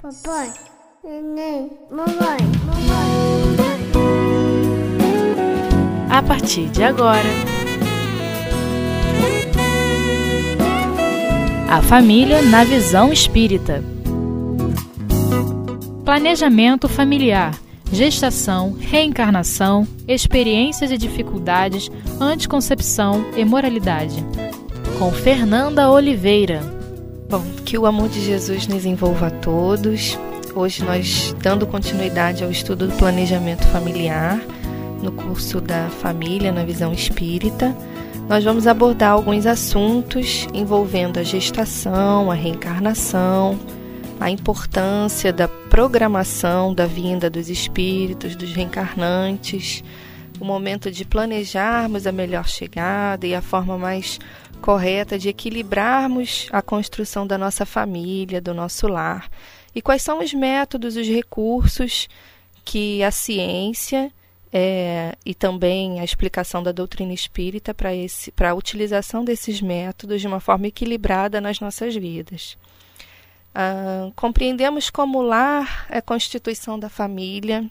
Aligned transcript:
Papai, 0.00 0.52
neném, 1.02 1.72
mamãe, 1.90 2.38
mamãe. 2.64 3.56
A 6.08 6.22
partir 6.22 6.68
de 6.68 6.84
agora, 6.84 7.28
a 11.68 11.82
família 11.82 12.40
na 12.42 12.62
visão 12.62 13.12
espírita. 13.12 13.82
Planejamento 16.04 16.88
familiar, 16.88 17.58
gestação, 17.90 18.76
reencarnação, 18.78 19.84
experiências 20.06 20.92
e 20.92 20.96
dificuldades, 20.96 21.90
anticoncepção 22.20 23.32
e 23.36 23.44
moralidade. 23.44 24.24
Com 24.96 25.10
Fernanda 25.10 25.90
Oliveira. 25.90 26.77
Que 27.68 27.76
o 27.76 27.84
amor 27.84 28.08
de 28.08 28.24
Jesus 28.24 28.66
nos 28.66 28.86
envolva 28.86 29.26
a 29.26 29.30
todos. 29.30 30.18
Hoje 30.54 30.82
nós 30.82 31.36
dando 31.42 31.66
continuidade 31.66 32.42
ao 32.42 32.50
estudo 32.50 32.88
do 32.88 32.96
planejamento 32.96 33.62
familiar 33.66 34.40
no 35.02 35.12
curso 35.12 35.60
da 35.60 35.90
família 36.00 36.50
na 36.50 36.64
visão 36.64 36.94
espírita. 36.94 37.76
Nós 38.26 38.42
vamos 38.42 38.66
abordar 38.66 39.10
alguns 39.10 39.44
assuntos 39.44 40.48
envolvendo 40.54 41.18
a 41.18 41.22
gestação, 41.22 42.30
a 42.30 42.34
reencarnação, 42.34 43.60
a 44.18 44.30
importância 44.30 45.30
da 45.30 45.46
programação 45.46 46.72
da 46.72 46.86
vinda 46.86 47.28
dos 47.28 47.50
espíritos, 47.50 48.34
dos 48.34 48.50
reencarnantes, 48.50 49.84
o 50.40 50.44
momento 50.44 50.90
de 50.90 51.04
planejarmos 51.04 52.06
a 52.06 52.12
melhor 52.12 52.48
chegada 52.48 53.26
e 53.26 53.34
a 53.34 53.42
forma 53.42 53.76
mais 53.76 54.18
correta 54.58 55.18
de 55.18 55.28
equilibrarmos 55.28 56.48
a 56.52 56.60
construção 56.60 57.26
da 57.26 57.38
nossa 57.38 57.64
família, 57.64 58.40
do 58.40 58.52
nosso 58.52 58.86
lar. 58.86 59.30
E 59.74 59.80
quais 59.80 60.02
são 60.02 60.20
os 60.20 60.34
métodos, 60.34 60.96
os 60.96 61.06
recursos 61.06 62.08
que 62.64 63.02
a 63.02 63.10
ciência 63.10 64.12
é, 64.52 65.16
e 65.24 65.34
também 65.34 66.00
a 66.00 66.04
explicação 66.04 66.62
da 66.62 66.72
doutrina 66.72 67.12
espírita 67.12 67.74
para 67.74 68.50
a 68.50 68.54
utilização 68.54 69.24
desses 69.24 69.60
métodos 69.60 70.20
de 70.20 70.26
uma 70.26 70.40
forma 70.40 70.66
equilibrada 70.66 71.40
nas 71.40 71.60
nossas 71.60 71.94
vidas. 71.94 72.56
Ah, 73.54 74.10
compreendemos 74.14 74.90
como 74.90 75.18
o 75.18 75.22
lar 75.22 75.86
é 75.90 75.98
a 75.98 76.02
constituição 76.02 76.78
da 76.78 76.88
família 76.88 77.68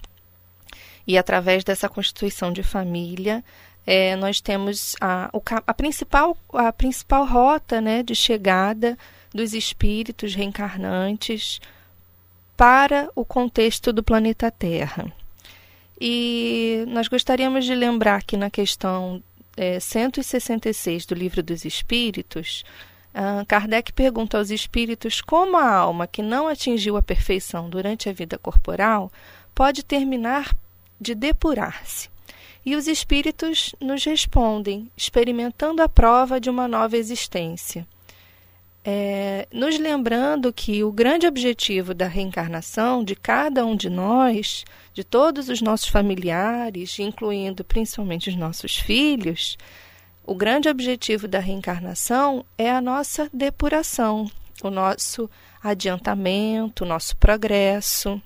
e 1.06 1.18
através 1.18 1.64
dessa 1.64 1.88
constituição 1.88 2.52
de 2.52 2.62
família 2.62 3.44
é, 3.90 4.18
nós 4.18 4.42
temos 4.42 4.98
a, 5.00 5.32
a, 5.66 5.74
principal, 5.74 6.38
a 6.52 6.74
principal 6.74 7.26
rota 7.26 7.80
né, 7.80 8.04
de 8.04 8.14
chegada 8.14 8.98
dos 9.34 9.54
espíritos 9.54 10.36
reencarnantes 10.36 11.62
para 12.58 13.10
o 13.16 13.24
contexto 13.24 13.94
do 13.94 14.04
planeta 14.04 14.52
Terra. 14.52 15.10
E 16.02 16.84
nós 16.90 17.08
gostaríamos 17.08 17.64
de 17.64 17.74
lembrar 17.74 18.24
que 18.24 18.36
na 18.36 18.50
questão 18.50 19.24
é, 19.56 19.80
166 19.80 21.06
do 21.06 21.16
Livro 21.16 21.42
dos 21.42 21.64
Espíritos, 21.64 22.66
uh, 23.16 23.46
Kardec 23.48 23.94
pergunta 23.94 24.38
aos 24.38 24.52
espíritos 24.52 25.22
como 25.22 25.56
a 25.56 25.72
alma 25.72 26.06
que 26.06 26.22
não 26.22 26.50
atingiu 26.50 26.98
a 26.98 27.02
perfeição 27.02 27.70
durante 27.70 28.10
a 28.10 28.14
vida 28.14 28.38
corporal 28.38 29.10
pode 29.56 29.82
terminar 29.82 30.54
de 31.00 31.16
depurar-se. 31.16 32.10
E 32.68 32.76
os 32.76 32.86
espíritos 32.86 33.74
nos 33.80 34.04
respondem, 34.04 34.92
experimentando 34.98 35.82
a 35.82 35.88
prova 35.88 36.38
de 36.38 36.50
uma 36.50 36.68
nova 36.68 36.98
existência. 36.98 37.88
É, 38.84 39.48
nos 39.54 39.80
lembrando 39.80 40.52
que 40.52 40.84
o 40.84 40.92
grande 40.92 41.26
objetivo 41.26 41.94
da 41.94 42.08
reencarnação 42.08 43.06
de 43.06 43.16
cada 43.16 43.66
um 43.66 43.74
de 43.74 43.90
nós, 43.90 44.66
de 44.94 45.02
todos 45.02 45.48
os 45.48 45.62
nossos 45.62 45.88
familiares, 45.88 47.00
incluindo 47.00 47.64
principalmente 47.64 48.30
os 48.30 48.36
nossos 48.36 48.76
filhos, 48.76 49.58
o 50.26 50.36
grande 50.36 50.68
objetivo 50.68 51.26
da 51.26 51.40
reencarnação 51.40 52.44
é 52.58 52.70
a 52.70 52.82
nossa 52.82 53.30
depuração, 53.32 54.30
o 54.62 54.70
nosso 54.70 55.30
adiantamento, 55.64 56.84
o 56.84 56.88
nosso 56.88 57.16
progresso. 57.16 58.22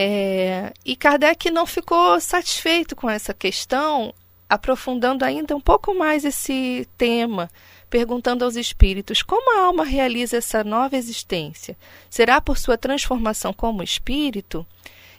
É, 0.00 0.72
e 0.84 0.94
Kardec 0.94 1.50
não 1.50 1.66
ficou 1.66 2.20
satisfeito 2.20 2.94
com 2.94 3.10
essa 3.10 3.34
questão, 3.34 4.14
aprofundando 4.48 5.24
ainda 5.24 5.56
um 5.56 5.60
pouco 5.60 5.92
mais 5.92 6.24
esse 6.24 6.88
tema, 6.96 7.50
perguntando 7.90 8.44
aos 8.44 8.54
espíritos 8.54 9.22
como 9.24 9.58
a 9.58 9.64
alma 9.64 9.84
realiza 9.84 10.36
essa 10.36 10.62
nova 10.62 10.96
existência. 10.96 11.76
Será 12.08 12.40
por 12.40 12.56
sua 12.56 12.78
transformação 12.78 13.52
como 13.52 13.82
espírito? 13.82 14.64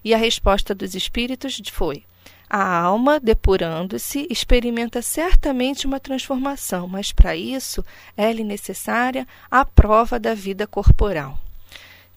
E 0.02 0.14
a 0.14 0.18
resposta 0.18 0.74
dos 0.74 0.96
espíritos 0.96 1.62
foi: 1.70 2.06
a 2.50 2.80
alma, 2.80 3.20
depurando-se, 3.20 4.28
experimenta 4.30 5.02
certamente 5.02 5.86
uma 5.86 6.00
transformação, 6.00 6.88
mas 6.88 7.12
para 7.12 7.36
isso 7.36 7.84
é-lhe 8.16 8.46
necessária 8.46 9.28
a 9.52 9.66
prova 9.66 10.18
da 10.18 10.34
vida 10.34 10.66
corporal. 10.66 11.38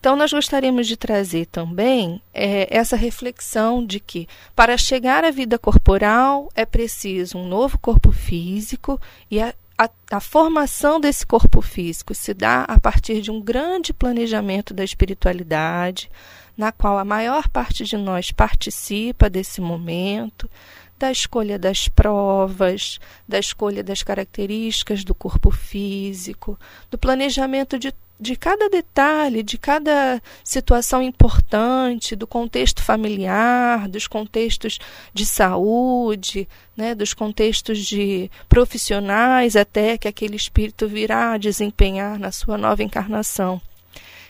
Então, 0.02 0.16
nós 0.16 0.32
gostaríamos 0.32 0.88
de 0.88 0.96
trazer 0.96 1.46
também 1.46 2.20
é, 2.34 2.66
essa 2.76 2.96
reflexão 2.96 3.86
de 3.86 4.00
que, 4.00 4.26
para 4.52 4.76
chegar 4.76 5.24
à 5.24 5.30
vida 5.30 5.60
corporal, 5.60 6.48
é 6.56 6.66
preciso 6.66 7.38
um 7.38 7.46
novo 7.46 7.78
corpo 7.78 8.10
físico 8.10 9.00
e 9.30 9.40
a, 9.40 9.54
a, 9.78 9.88
a, 10.10 10.18
formação 10.18 11.00
desse 11.00 11.24
corpo 11.24 11.62
físico 11.62 12.16
se 12.16 12.34
dá 12.34 12.64
a 12.64 12.80
partir 12.80 13.20
de 13.20 13.30
um 13.30 13.40
grande 13.40 13.92
planejamento 13.92 14.74
da 14.74 14.82
espiritualidade, 14.82 16.10
na 16.56 16.72
qual 16.72 16.98
a 16.98 17.04
maior 17.04 17.48
parte 17.48 17.84
de 17.84 17.96
nós 17.96 18.32
participa 18.32 19.30
desse 19.30 19.60
momento, 19.60 20.50
da 20.98 21.12
escolha 21.12 21.60
das 21.60 21.86
provas, 21.86 22.98
da 23.28 23.38
escolha 23.38 23.84
das 23.84 24.02
características 24.02 25.04
do 25.04 25.14
corpo 25.14 25.52
físico, 25.52 26.58
do 26.90 26.98
planejamento 26.98 27.78
de 27.78 27.94
de 28.22 28.36
cada 28.36 28.68
detalhe, 28.68 29.42
de 29.42 29.58
cada 29.58 30.22
situação 30.44 31.02
importante, 31.02 32.14
do 32.14 32.26
contexto 32.26 32.80
familiar, 32.80 33.88
dos 33.88 34.06
contextos 34.06 34.78
de 35.12 35.26
saúde, 35.26 36.48
né, 36.76 36.94
dos 36.94 37.12
contextos 37.12 37.84
de 37.84 38.30
profissionais 38.48 39.56
até 39.56 39.98
que 39.98 40.06
aquele 40.06 40.36
espírito 40.36 40.86
virá 40.86 41.36
desempenhar 41.36 42.16
na 42.16 42.30
sua 42.30 42.56
nova 42.56 42.82
encarnação. 42.84 43.60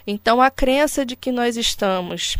Então, 0.07 0.41
a 0.41 0.51
crença 0.51 1.05
de 1.05 1.15
que 1.15 1.31
nós 1.31 1.59
estamos 1.59 2.39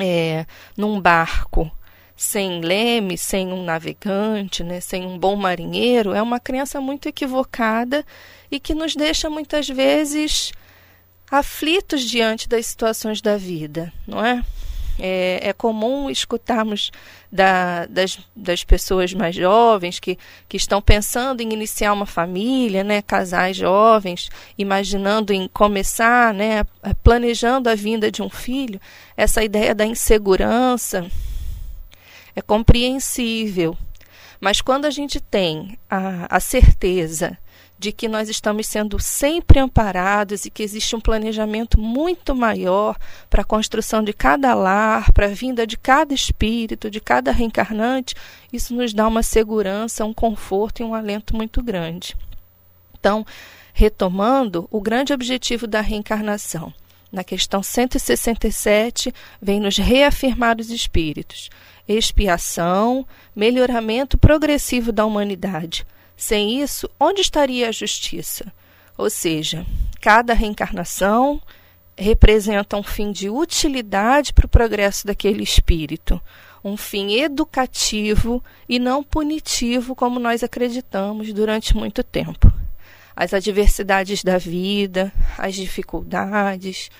é, 0.00 0.46
num 0.76 0.98
barco 0.98 1.70
sem 2.16 2.60
leme, 2.60 3.18
sem 3.18 3.52
um 3.52 3.64
navegante, 3.64 4.62
né, 4.62 4.80
sem 4.80 5.04
um 5.04 5.18
bom 5.18 5.34
marinheiro, 5.34 6.12
é 6.12 6.22
uma 6.22 6.38
crença 6.38 6.80
muito 6.80 7.08
equivocada 7.08 8.04
e 8.50 8.60
que 8.60 8.74
nos 8.74 8.94
deixa 8.94 9.28
muitas 9.28 9.68
vezes 9.68 10.52
aflitos 11.30 12.02
diante 12.02 12.48
das 12.48 12.66
situações 12.66 13.20
da 13.20 13.36
vida, 13.36 13.92
não 14.06 14.24
é? 14.24 14.42
É, 14.96 15.48
é 15.48 15.52
comum 15.52 16.08
escutarmos 16.08 16.92
da, 17.32 17.84
das, 17.86 18.16
das 18.36 18.62
pessoas 18.62 19.12
mais 19.12 19.34
jovens 19.34 19.98
que, 19.98 20.16
que 20.48 20.56
estão 20.56 20.80
pensando 20.80 21.40
em 21.40 21.52
iniciar 21.52 21.92
uma 21.92 22.06
família, 22.06 22.84
né, 22.84 23.02
casais 23.02 23.56
jovens, 23.56 24.30
imaginando 24.56 25.32
em 25.32 25.48
começar, 25.48 26.32
né, 26.32 26.62
planejando 27.02 27.68
a 27.68 27.74
vinda 27.74 28.08
de 28.08 28.22
um 28.22 28.30
filho, 28.30 28.80
essa 29.16 29.42
ideia 29.42 29.74
da 29.74 29.84
insegurança, 29.84 31.10
é 32.34 32.42
compreensível. 32.42 33.76
Mas 34.40 34.60
quando 34.60 34.84
a 34.84 34.90
gente 34.90 35.20
tem 35.20 35.78
a, 35.88 36.36
a 36.36 36.40
certeza 36.40 37.38
de 37.78 37.92
que 37.92 38.08
nós 38.08 38.28
estamos 38.28 38.66
sendo 38.66 38.98
sempre 38.98 39.58
amparados 39.58 40.44
e 40.44 40.50
que 40.50 40.62
existe 40.62 40.94
um 40.94 41.00
planejamento 41.00 41.78
muito 41.78 42.34
maior 42.34 42.96
para 43.28 43.42
a 43.42 43.44
construção 43.44 44.02
de 44.02 44.12
cada 44.12 44.54
lar, 44.54 45.12
para 45.12 45.26
a 45.26 45.34
vinda 45.34 45.66
de 45.66 45.76
cada 45.76 46.14
espírito, 46.14 46.90
de 46.90 47.00
cada 47.00 47.32
reencarnante, 47.32 48.14
isso 48.52 48.74
nos 48.74 48.94
dá 48.94 49.06
uma 49.06 49.22
segurança, 49.22 50.04
um 50.04 50.14
conforto 50.14 50.80
e 50.80 50.84
um 50.84 50.94
alento 50.94 51.36
muito 51.36 51.62
grande. 51.62 52.16
Então, 52.98 53.26
retomando, 53.72 54.68
o 54.70 54.80
grande 54.80 55.12
objetivo 55.12 55.66
da 55.66 55.80
reencarnação 55.80 56.72
na 57.14 57.22
questão 57.22 57.62
167, 57.62 59.14
vem 59.40 59.60
nos 59.60 59.76
reafirmar 59.76 60.56
os 60.58 60.70
espíritos. 60.70 61.48
Expiação, 61.86 63.06
melhoramento 63.34 64.16
progressivo 64.16 64.90
da 64.92 65.04
humanidade. 65.04 65.86
Sem 66.16 66.60
isso, 66.62 66.88
onde 66.98 67.20
estaria 67.20 67.68
a 67.68 67.72
justiça? 67.72 68.52
Ou 68.96 69.10
seja, 69.10 69.66
cada 70.00 70.32
reencarnação 70.32 71.42
representa 71.96 72.76
um 72.76 72.82
fim 72.82 73.12
de 73.12 73.28
utilidade 73.28 74.32
para 74.32 74.46
o 74.46 74.48
progresso 74.48 75.06
daquele 75.06 75.42
espírito, 75.42 76.20
um 76.62 76.76
fim 76.76 77.14
educativo 77.14 78.42
e 78.68 78.78
não 78.78 79.02
punitivo, 79.02 79.94
como 79.94 80.18
nós 80.18 80.42
acreditamos 80.42 81.32
durante 81.32 81.76
muito 81.76 82.02
tempo 82.02 82.52
as 83.16 83.32
adversidades 83.32 84.22
da 84.22 84.38
vida, 84.38 85.12
as 85.38 85.54
dificuldades, 85.54 86.90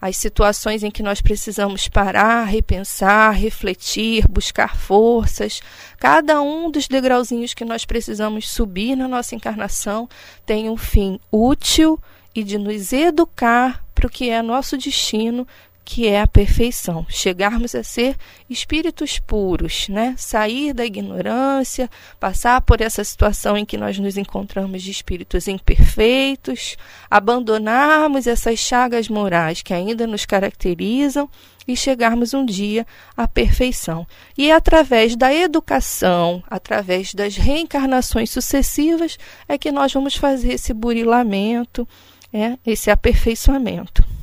as 0.00 0.16
situações 0.16 0.82
em 0.82 0.90
que 0.90 1.02
nós 1.02 1.20
precisamos 1.20 1.86
parar, 1.86 2.44
repensar, 2.44 3.32
refletir, 3.32 4.26
buscar 4.26 4.76
forças. 4.76 5.60
Cada 5.98 6.40
um 6.40 6.70
dos 6.70 6.88
degrauzinhos 6.88 7.52
que 7.52 7.64
nós 7.64 7.84
precisamos 7.84 8.48
subir 8.48 8.96
na 8.96 9.06
nossa 9.06 9.34
encarnação 9.34 10.08
tem 10.46 10.70
um 10.70 10.76
fim 10.76 11.20
útil 11.30 11.98
e 12.34 12.42
de 12.42 12.56
nos 12.56 12.92
educar 12.92 13.84
para 13.94 14.06
o 14.06 14.10
que 14.10 14.30
é 14.30 14.40
nosso 14.40 14.78
destino 14.78 15.46
que 15.84 16.06
é 16.06 16.20
a 16.20 16.26
perfeição, 16.26 17.04
chegarmos 17.08 17.74
a 17.74 17.82
ser 17.82 18.16
espíritos 18.48 19.18
puros, 19.18 19.88
né? 19.88 20.14
Sair 20.16 20.72
da 20.72 20.84
ignorância, 20.84 21.90
passar 22.18 22.60
por 22.60 22.80
essa 22.80 23.02
situação 23.02 23.56
em 23.56 23.64
que 23.64 23.76
nós 23.76 23.98
nos 23.98 24.16
encontramos 24.16 24.82
de 24.82 24.90
espíritos 24.90 25.48
imperfeitos, 25.48 26.76
abandonarmos 27.10 28.26
essas 28.26 28.58
chagas 28.58 29.08
morais 29.08 29.62
que 29.62 29.74
ainda 29.74 30.06
nos 30.06 30.24
caracterizam 30.24 31.28
e 31.66 31.76
chegarmos 31.76 32.34
um 32.34 32.44
dia 32.44 32.86
à 33.16 33.26
perfeição. 33.26 34.06
E 34.36 34.50
é 34.50 34.54
através 34.54 35.16
da 35.16 35.34
educação, 35.34 36.42
através 36.48 37.14
das 37.14 37.36
reencarnações 37.36 38.30
sucessivas, 38.30 39.18
é 39.48 39.58
que 39.58 39.72
nós 39.72 39.92
vamos 39.92 40.14
fazer 40.14 40.52
esse 40.52 40.72
burilamento, 40.72 41.86
é, 42.32 42.56
esse 42.64 42.90
aperfeiçoamento. 42.90 44.19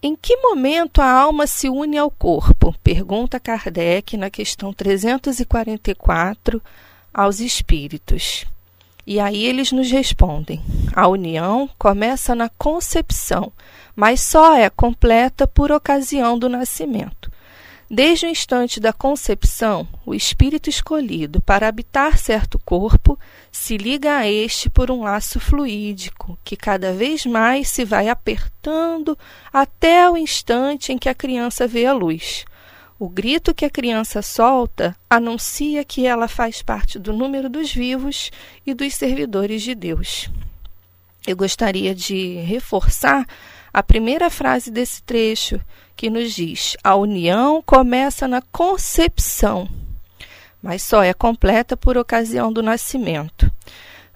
Em 0.00 0.14
que 0.14 0.36
momento 0.36 1.02
a 1.02 1.10
alma 1.10 1.44
se 1.48 1.68
une 1.68 1.98
ao 1.98 2.08
corpo? 2.08 2.72
Pergunta 2.84 3.40
Kardec 3.40 4.16
na 4.16 4.30
questão 4.30 4.72
344 4.72 6.62
aos 7.12 7.40
espíritos. 7.40 8.46
E 9.04 9.18
aí 9.18 9.44
eles 9.44 9.72
nos 9.72 9.90
respondem: 9.90 10.62
a 10.94 11.08
união 11.08 11.68
começa 11.76 12.32
na 12.32 12.48
concepção, 12.48 13.52
mas 13.96 14.20
só 14.20 14.54
é 14.54 14.70
completa 14.70 15.48
por 15.48 15.72
ocasião 15.72 16.38
do 16.38 16.48
nascimento. 16.48 17.28
Desde 17.90 18.26
o 18.26 18.28
instante 18.28 18.78
da 18.78 18.92
concepção, 18.92 19.88
o 20.04 20.14
espírito 20.14 20.68
escolhido 20.68 21.40
para 21.40 21.66
habitar 21.66 22.18
certo 22.18 22.58
corpo 22.58 23.18
se 23.50 23.78
liga 23.78 24.18
a 24.18 24.28
este 24.28 24.68
por 24.68 24.90
um 24.90 25.04
laço 25.04 25.40
fluídico, 25.40 26.38
que 26.44 26.54
cada 26.54 26.92
vez 26.92 27.24
mais 27.24 27.70
se 27.70 27.86
vai 27.86 28.10
apertando 28.10 29.16
até 29.50 30.08
o 30.10 30.18
instante 30.18 30.92
em 30.92 30.98
que 30.98 31.08
a 31.08 31.14
criança 31.14 31.66
vê 31.66 31.86
a 31.86 31.94
luz. 31.94 32.44
O 32.98 33.08
grito 33.08 33.54
que 33.54 33.64
a 33.64 33.70
criança 33.70 34.20
solta 34.20 34.94
anuncia 35.08 35.82
que 35.82 36.04
ela 36.04 36.28
faz 36.28 36.60
parte 36.60 36.98
do 36.98 37.14
número 37.14 37.48
dos 37.48 37.72
vivos 37.72 38.30
e 38.66 38.74
dos 38.74 38.92
servidores 38.92 39.62
de 39.62 39.74
Deus. 39.74 40.28
Eu 41.26 41.36
gostaria 41.36 41.94
de 41.94 42.34
reforçar 42.40 43.24
a 43.72 43.82
primeira 43.82 44.28
frase 44.28 44.70
desse 44.70 45.02
trecho, 45.02 45.60
que 45.98 46.08
nos 46.08 46.32
diz: 46.32 46.76
a 46.82 46.94
união 46.94 47.60
começa 47.60 48.28
na 48.28 48.40
concepção, 48.40 49.68
mas 50.62 50.80
só 50.80 51.02
é 51.02 51.12
completa 51.12 51.76
por 51.76 51.98
ocasião 51.98 52.52
do 52.52 52.62
nascimento. 52.62 53.50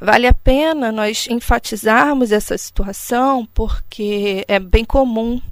Vale 0.00 0.28
a 0.28 0.32
pena 0.32 0.92
nós 0.92 1.26
enfatizarmos 1.28 2.30
essa 2.30 2.56
situação 2.56 3.46
porque 3.52 4.44
é 4.48 4.58
bem 4.60 4.84
comum 4.84 5.42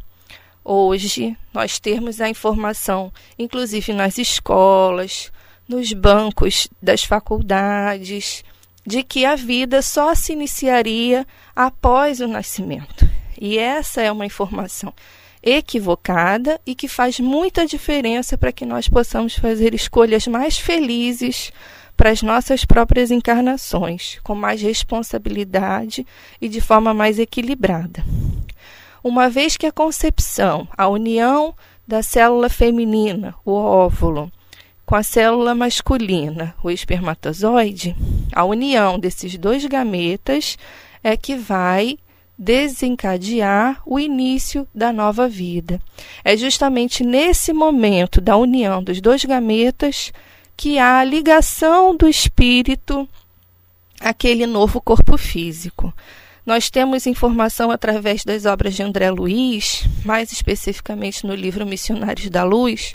hoje 0.64 1.36
nós 1.52 1.80
termos 1.80 2.20
a 2.20 2.28
informação, 2.28 3.12
inclusive 3.36 3.92
nas 3.92 4.16
escolas, 4.16 5.32
nos 5.68 5.92
bancos 5.92 6.68
das 6.80 7.02
faculdades, 7.02 8.44
de 8.86 9.02
que 9.02 9.24
a 9.24 9.34
vida 9.34 9.82
só 9.82 10.14
se 10.14 10.32
iniciaria 10.32 11.26
após 11.56 12.20
o 12.20 12.28
nascimento. 12.28 13.08
E 13.40 13.58
essa 13.58 14.00
é 14.00 14.10
uma 14.12 14.26
informação 14.26 14.92
equivocada 15.42 16.60
e 16.66 16.74
que 16.74 16.88
faz 16.88 17.18
muita 17.18 17.66
diferença 17.66 18.36
para 18.36 18.52
que 18.52 18.64
nós 18.64 18.88
possamos 18.88 19.36
fazer 19.36 19.74
escolhas 19.74 20.26
mais 20.26 20.58
felizes 20.58 21.52
para 21.96 22.10
as 22.10 22.22
nossas 22.22 22.64
próprias 22.64 23.10
encarnações, 23.10 24.18
com 24.22 24.34
mais 24.34 24.62
responsabilidade 24.62 26.06
e 26.40 26.48
de 26.48 26.60
forma 26.60 26.94
mais 26.94 27.18
equilibrada. 27.18 28.04
Uma 29.02 29.28
vez 29.28 29.56
que 29.56 29.66
a 29.66 29.72
concepção, 29.72 30.68
a 30.76 30.88
união 30.88 31.54
da 31.86 32.02
célula 32.02 32.48
feminina, 32.48 33.34
o 33.44 33.52
óvulo, 33.52 34.30
com 34.84 34.94
a 34.94 35.02
célula 35.02 35.54
masculina, 35.54 36.54
o 36.62 36.70
espermatozoide, 36.70 37.96
a 38.32 38.44
união 38.44 38.98
desses 38.98 39.36
dois 39.36 39.64
gametas 39.64 40.58
é 41.02 41.16
que 41.16 41.36
vai 41.36 41.98
desencadear 42.40 43.82
o 43.84 44.00
início 44.00 44.66
da 44.74 44.90
nova 44.90 45.28
vida. 45.28 45.78
É 46.24 46.34
justamente 46.38 47.04
nesse 47.04 47.52
momento 47.52 48.18
da 48.18 48.34
união 48.34 48.82
dos 48.82 48.98
dois 48.98 49.22
gametas 49.26 50.10
que 50.56 50.78
há 50.78 51.00
a 51.00 51.04
ligação 51.04 51.94
do 51.94 52.08
espírito 52.08 53.06
àquele 54.00 54.46
novo 54.46 54.80
corpo 54.80 55.18
físico. 55.18 55.92
Nós 56.46 56.70
temos 56.70 57.06
informação 57.06 57.70
através 57.70 58.24
das 58.24 58.46
obras 58.46 58.74
de 58.74 58.82
André 58.82 59.10
Luiz, 59.10 59.84
mais 60.02 60.32
especificamente 60.32 61.26
no 61.26 61.34
livro 61.34 61.66
Missionários 61.66 62.30
da 62.30 62.42
Luz, 62.42 62.94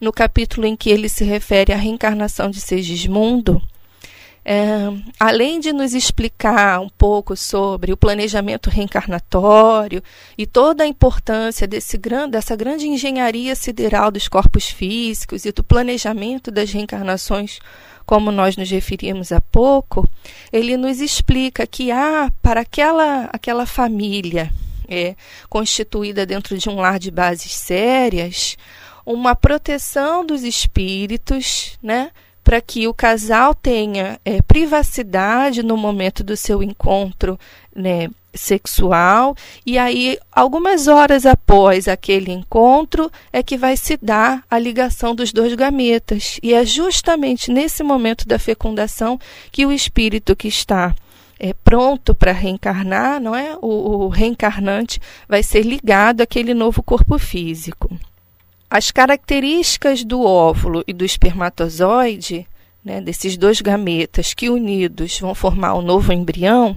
no 0.00 0.10
capítulo 0.10 0.66
em 0.66 0.74
que 0.74 0.88
ele 0.88 1.10
se 1.10 1.22
refere 1.22 1.70
à 1.70 1.76
reencarnação 1.76 2.48
de 2.48 2.62
Segismundo, 2.62 3.60
é, 4.48 4.78
além 5.18 5.58
de 5.58 5.72
nos 5.72 5.92
explicar 5.92 6.78
um 6.80 6.88
pouco 6.88 7.36
sobre 7.36 7.92
o 7.92 7.96
planejamento 7.96 8.70
reencarnatório 8.70 10.00
e 10.38 10.46
toda 10.46 10.84
a 10.84 10.86
importância 10.86 11.66
desse, 11.66 11.98
dessa 12.30 12.54
grande 12.54 12.86
engenharia 12.86 13.56
sideral 13.56 14.08
dos 14.08 14.28
corpos 14.28 14.68
físicos 14.68 15.44
e 15.44 15.50
do 15.50 15.64
planejamento 15.64 16.52
das 16.52 16.70
reencarnações, 16.70 17.58
como 18.06 18.30
nós 18.30 18.56
nos 18.56 18.70
referimos 18.70 19.32
há 19.32 19.40
pouco, 19.40 20.08
ele 20.52 20.76
nos 20.76 21.00
explica 21.00 21.66
que 21.66 21.90
há 21.90 22.30
para 22.40 22.60
aquela, 22.60 23.24
aquela 23.32 23.66
família 23.66 24.52
é, 24.88 25.16
constituída 25.48 26.24
dentro 26.24 26.56
de 26.56 26.68
um 26.68 26.76
lar 26.76 27.00
de 27.00 27.10
bases 27.10 27.52
sérias 27.52 28.56
uma 29.04 29.36
proteção 29.36 30.26
dos 30.26 30.42
espíritos, 30.42 31.78
né? 31.80 32.10
Para 32.46 32.60
que 32.60 32.86
o 32.86 32.94
casal 32.94 33.56
tenha 33.56 34.20
é, 34.24 34.40
privacidade 34.40 35.64
no 35.64 35.76
momento 35.76 36.22
do 36.22 36.36
seu 36.36 36.62
encontro 36.62 37.36
né, 37.74 38.08
sexual 38.32 39.34
e 39.66 39.76
aí 39.76 40.16
algumas 40.30 40.86
horas 40.86 41.26
após 41.26 41.88
aquele 41.88 42.30
encontro 42.30 43.10
é 43.32 43.42
que 43.42 43.56
vai 43.56 43.76
se 43.76 43.98
dar 44.00 44.44
a 44.48 44.60
ligação 44.60 45.12
dos 45.12 45.32
dois 45.32 45.54
gametas 45.54 46.38
e 46.40 46.54
é 46.54 46.64
justamente 46.64 47.50
nesse 47.50 47.82
momento 47.82 48.28
da 48.28 48.38
fecundação 48.38 49.18
que 49.50 49.66
o 49.66 49.72
espírito 49.72 50.36
que 50.36 50.46
está 50.46 50.94
é, 51.40 51.52
pronto 51.52 52.14
para 52.14 52.30
reencarnar, 52.30 53.20
não 53.20 53.34
é? 53.34 53.56
O, 53.60 54.04
o 54.04 54.08
reencarnante 54.08 55.00
vai 55.28 55.42
ser 55.42 55.62
ligado 55.62 56.20
àquele 56.20 56.54
novo 56.54 56.80
corpo 56.80 57.18
físico. 57.18 57.90
As 58.68 58.90
características 58.90 60.04
do 60.04 60.22
óvulo 60.22 60.82
e 60.86 60.92
do 60.92 61.04
espermatozoide, 61.04 62.46
né, 62.84 63.00
desses 63.00 63.36
dois 63.36 63.60
gametas 63.60 64.34
que 64.34 64.50
unidos 64.50 65.18
vão 65.20 65.34
formar 65.34 65.74
um 65.74 65.82
novo 65.82 66.12
embrião, 66.12 66.76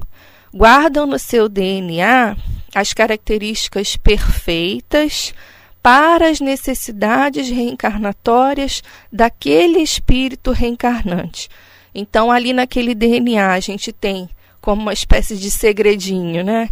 guardam 0.53 1.05
no 1.05 1.17
seu 1.17 1.49
DNA 1.49 2.35
as 2.73 2.93
características 2.93 3.95
perfeitas 3.95 5.33
para 5.81 6.29
as 6.29 6.39
necessidades 6.39 7.49
reencarnatórias 7.49 8.83
daquele 9.11 9.79
espírito 9.79 10.51
reencarnante. 10.51 11.49
Então, 11.93 12.31
ali 12.31 12.53
naquele 12.53 12.93
DNA, 12.93 13.53
a 13.53 13.59
gente 13.59 13.91
tem 13.91 14.29
como 14.61 14.81
uma 14.81 14.93
espécie 14.93 15.37
de 15.37 15.49
segredinho, 15.49 16.43
né? 16.43 16.69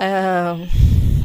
Uh, 0.00 0.66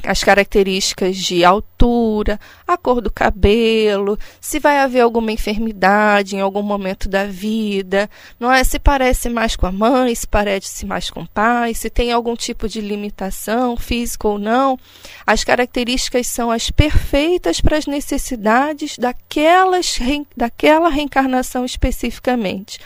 as 0.06 0.24
características 0.24 1.16
de 1.16 1.44
altura, 1.44 2.38
a 2.68 2.78
cor 2.78 3.02
do 3.02 3.10
cabelo, 3.10 4.20
se 4.40 4.60
vai 4.60 4.80
haver 4.80 5.00
alguma 5.00 5.32
enfermidade 5.32 6.36
em 6.36 6.42
algum 6.42 6.62
momento 6.62 7.10
da 7.10 7.26
vida, 7.26 8.10
não 8.40 8.52
é? 8.52 8.64
Se 8.64 8.78
parece 8.78 9.30
mais 9.30 9.56
com 9.56 9.66
a 9.66 9.72
mãe, 9.72 10.14
se 10.14 10.28
parece 10.28 10.86
mais 10.86 11.10
com 11.10 11.22
o 11.22 11.28
pai, 11.28 11.74
se 11.74 11.90
tem 11.90 12.12
algum 12.12 12.36
tipo 12.36 12.68
de 12.68 12.82
limitação 12.82 13.78
física 13.78 14.28
ou 14.28 14.38
não. 14.38 14.78
As 15.26 15.44
características 15.44 16.28
são 16.28 16.52
as 16.52 16.70
perfeitas 16.70 17.62
para 17.62 17.78
as 17.78 17.88
necessidades 17.88 18.98
daquelas, 18.98 19.98
daquela 20.36 20.90
reencarnação 20.90 21.66
especificamente. 21.66 22.80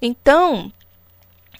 Então, 0.00 0.72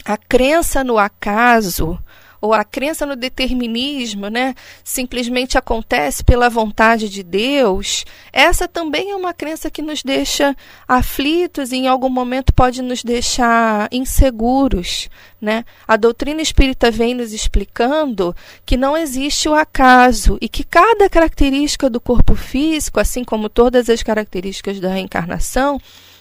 a 0.05 0.17
crença 0.17 0.83
no 0.83 0.99
acaso 0.99 1.99
ou 2.41 2.53
a 2.53 2.65
crença 2.65 3.05
no 3.05 3.17
determinismo, 3.17 4.29
né, 4.29 4.55
simplesmente 4.85 5.59
acontece 5.59 6.23
pela 6.25 6.49
vontade 6.49 7.09
de 7.09 7.23
Deus, 7.23 8.05
essa 8.33 8.69
também 8.69 9.11
é 9.11 9.17
uma 9.17 9.35
crença 9.35 9.71
que 9.71 9.83
nos 9.83 10.03
deixa 10.03 10.57
aflitos 10.87 11.73
e 11.73 11.77
em 11.77 11.89
algum 11.89 12.09
momento 12.09 12.53
pode 12.53 12.83
nos 12.83 13.03
deixar 13.03 13.89
inseguros, 13.91 15.09
né? 15.41 15.65
A 15.87 15.97
doutrina 15.97 16.43
espírita 16.43 16.91
vem 16.91 17.15
nos 17.15 17.33
explicando 17.33 18.35
que 18.65 18.77
não 18.77 18.97
existe 18.97 19.49
o 19.49 19.55
acaso 19.55 20.39
e 20.41 20.49
que 20.49 20.65
cada 20.65 21.09
característica 21.09 21.89
do 21.89 22.01
corpo 22.01 22.35
físico, 22.35 23.01
assim 23.01 23.25
como 23.25 23.49
todas 23.49 23.89
as 23.89 24.03
características 24.03 24.81
da 24.81 24.89
reencarnação, 24.89 25.81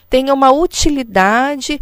tem 0.09 0.31
uma 0.31 0.51
utilidade 0.51 1.81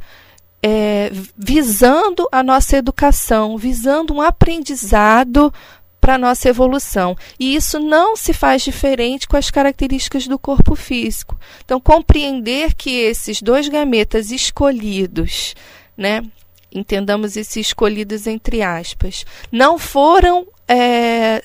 é, 0.67 1.11
visando 1.37 2.27
a 2.31 2.41
nossa 2.41 2.75
educação, 2.75 3.55
visando 3.55 4.15
um 4.15 4.21
aprendizado 4.21 5.53
para 6.01 6.15
a 6.15 6.17
nossa 6.17 6.49
evolução. 6.49 7.15
E 7.39 7.55
isso 7.55 7.79
não 7.79 8.15
se 8.15 8.33
faz 8.33 8.63
diferente 8.63 9.27
com 9.27 9.37
as 9.37 9.51
características 9.51 10.27
do 10.27 10.39
corpo 10.39 10.75
físico. 10.75 11.39
Então, 11.63 11.79
compreender 11.79 12.73
que 12.73 12.89
esses 12.89 13.43
dois 13.43 13.69
gametas 13.69 14.31
escolhidos, 14.31 15.53
né, 15.95 16.23
entendamos 16.71 17.37
esses 17.37 17.67
escolhidos 17.67 18.25
entre 18.25 18.63
aspas, 18.63 19.23
não 19.51 19.77
foram 19.77 20.47
é, 20.67 21.43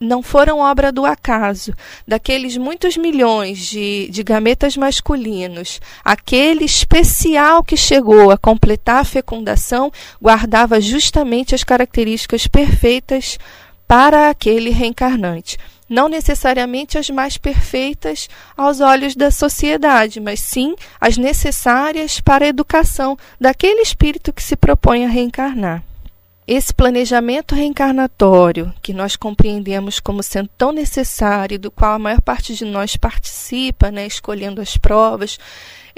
não 0.00 0.22
foram 0.22 0.58
obra 0.58 0.92
do 0.92 1.04
acaso. 1.04 1.72
Daqueles 2.06 2.56
muitos 2.56 2.96
milhões 2.96 3.58
de, 3.58 4.08
de 4.10 4.22
gametas 4.22 4.76
masculinos, 4.76 5.80
aquele 6.04 6.64
especial 6.64 7.64
que 7.64 7.76
chegou 7.76 8.30
a 8.30 8.38
completar 8.38 9.00
a 9.00 9.04
fecundação 9.04 9.92
guardava 10.22 10.80
justamente 10.80 11.54
as 11.54 11.64
características 11.64 12.46
perfeitas 12.46 13.38
para 13.86 14.28
aquele 14.28 14.70
reencarnante. 14.70 15.56
Não 15.88 16.06
necessariamente 16.06 16.98
as 16.98 17.08
mais 17.08 17.38
perfeitas 17.38 18.28
aos 18.54 18.80
olhos 18.80 19.16
da 19.16 19.30
sociedade, 19.30 20.20
mas 20.20 20.38
sim 20.38 20.76
as 21.00 21.16
necessárias 21.16 22.20
para 22.20 22.44
a 22.44 22.48
educação 22.48 23.16
daquele 23.40 23.80
espírito 23.80 24.32
que 24.32 24.42
se 24.42 24.54
propõe 24.54 25.06
a 25.06 25.08
reencarnar. 25.08 25.87
Esse 26.50 26.72
planejamento 26.72 27.54
reencarnatório, 27.54 28.72
que 28.80 28.94
nós 28.94 29.16
compreendemos 29.16 30.00
como 30.00 30.22
sendo 30.22 30.48
tão 30.56 30.72
necessário, 30.72 31.58
do 31.58 31.70
qual 31.70 31.92
a 31.92 31.98
maior 31.98 32.22
parte 32.22 32.54
de 32.54 32.64
nós 32.64 32.96
participa, 32.96 33.90
né, 33.90 34.06
escolhendo 34.06 34.58
as 34.58 34.74
provas, 34.78 35.38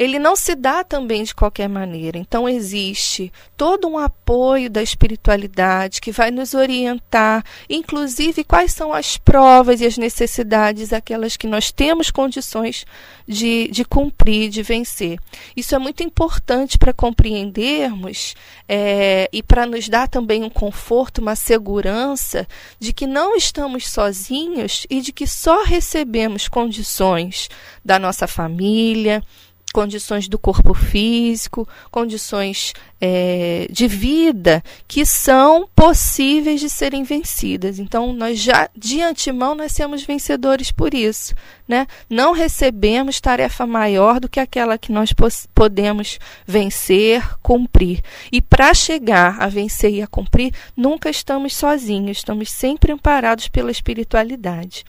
ele 0.00 0.18
não 0.18 0.34
se 0.34 0.54
dá 0.54 0.82
também 0.82 1.22
de 1.22 1.34
qualquer 1.34 1.68
maneira. 1.68 2.16
Então, 2.16 2.48
existe 2.48 3.30
todo 3.54 3.86
um 3.86 3.98
apoio 3.98 4.70
da 4.70 4.82
espiritualidade 4.82 6.00
que 6.00 6.10
vai 6.10 6.30
nos 6.30 6.54
orientar, 6.54 7.44
inclusive 7.68 8.42
quais 8.42 8.72
são 8.72 8.94
as 8.94 9.18
provas 9.18 9.82
e 9.82 9.84
as 9.84 9.98
necessidades, 9.98 10.94
aquelas 10.94 11.36
que 11.36 11.46
nós 11.46 11.70
temos 11.70 12.10
condições 12.10 12.86
de, 13.28 13.68
de 13.68 13.84
cumprir, 13.84 14.48
de 14.48 14.62
vencer. 14.62 15.18
Isso 15.54 15.74
é 15.74 15.78
muito 15.78 16.02
importante 16.02 16.78
para 16.78 16.94
compreendermos 16.94 18.34
é, 18.66 19.28
e 19.30 19.42
para 19.42 19.66
nos 19.66 19.86
dar 19.86 20.08
também 20.08 20.42
um 20.42 20.48
conforto, 20.48 21.20
uma 21.20 21.36
segurança 21.36 22.48
de 22.78 22.94
que 22.94 23.06
não 23.06 23.36
estamos 23.36 23.86
sozinhos 23.86 24.86
e 24.88 25.02
de 25.02 25.12
que 25.12 25.26
só 25.26 25.62
recebemos 25.62 26.48
condições 26.48 27.50
da 27.84 27.98
nossa 27.98 28.26
família, 28.26 29.22
condições 29.72 30.28
do 30.28 30.38
corpo 30.38 30.74
físico, 30.74 31.68
condições 31.90 32.72
é, 33.00 33.66
de 33.70 33.86
vida 33.86 34.62
que 34.86 35.06
são 35.06 35.68
possíveis 35.74 36.60
de 36.60 36.68
serem 36.68 37.02
vencidas. 37.02 37.78
Então, 37.78 38.12
nós 38.12 38.38
já 38.38 38.68
de 38.76 39.00
antemão 39.00 39.54
nascemos 39.54 40.02
vencedores 40.02 40.70
por 40.72 40.92
isso, 40.92 41.34
né? 41.66 41.86
Não 42.08 42.32
recebemos 42.32 43.20
tarefa 43.20 43.66
maior 43.66 44.20
do 44.20 44.28
que 44.28 44.40
aquela 44.40 44.76
que 44.76 44.92
nós 44.92 45.14
podemos 45.54 46.18
vencer, 46.46 47.22
cumprir. 47.40 48.02
E 48.30 48.40
para 48.40 48.74
chegar 48.74 49.40
a 49.40 49.46
vencer 49.46 49.92
e 49.94 50.02
a 50.02 50.06
cumprir, 50.06 50.52
nunca 50.76 51.08
estamos 51.08 51.56
sozinhos, 51.56 52.18
estamos 52.18 52.50
sempre 52.50 52.92
amparados 52.92 53.48
pela 53.48 53.70
espiritualidade. 53.70 54.84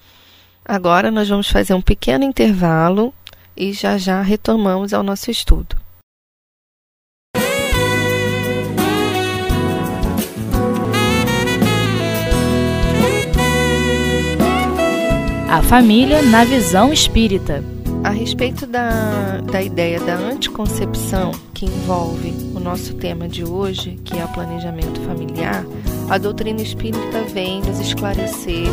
Agora 0.64 1.10
nós 1.10 1.28
vamos 1.28 1.50
fazer 1.50 1.74
um 1.74 1.82
pequeno 1.82 2.24
intervalo 2.24 3.14
e 3.62 3.72
já 3.72 3.96
já 3.96 4.24
retomamos 4.24 4.92
ao 4.92 5.04
nosso 5.04 5.30
estudo. 5.30 5.76
A 15.48 15.62
família 15.62 16.24
na 16.24 16.44
visão 16.44 16.92
espírita. 16.92 17.64
A 18.04 18.10
respeito 18.10 18.66
da, 18.66 19.42
da 19.42 19.62
ideia 19.62 20.00
da 20.00 20.16
anticoncepção, 20.16 21.30
que 21.54 21.66
envolve 21.66 22.32
o 22.56 22.60
nosso 22.60 22.96
tema 22.96 23.30
de 23.30 23.44
hoje, 23.44 24.00
que 24.04 24.18
é 24.18 24.26
o 24.26 24.30
planejamento 24.30 25.00
familiar, 25.02 25.64
a 26.10 26.18
doutrina 26.18 26.64
espírita 26.64 27.22
vem 27.32 27.62
nos 27.62 27.80
esclarecer 27.80 28.66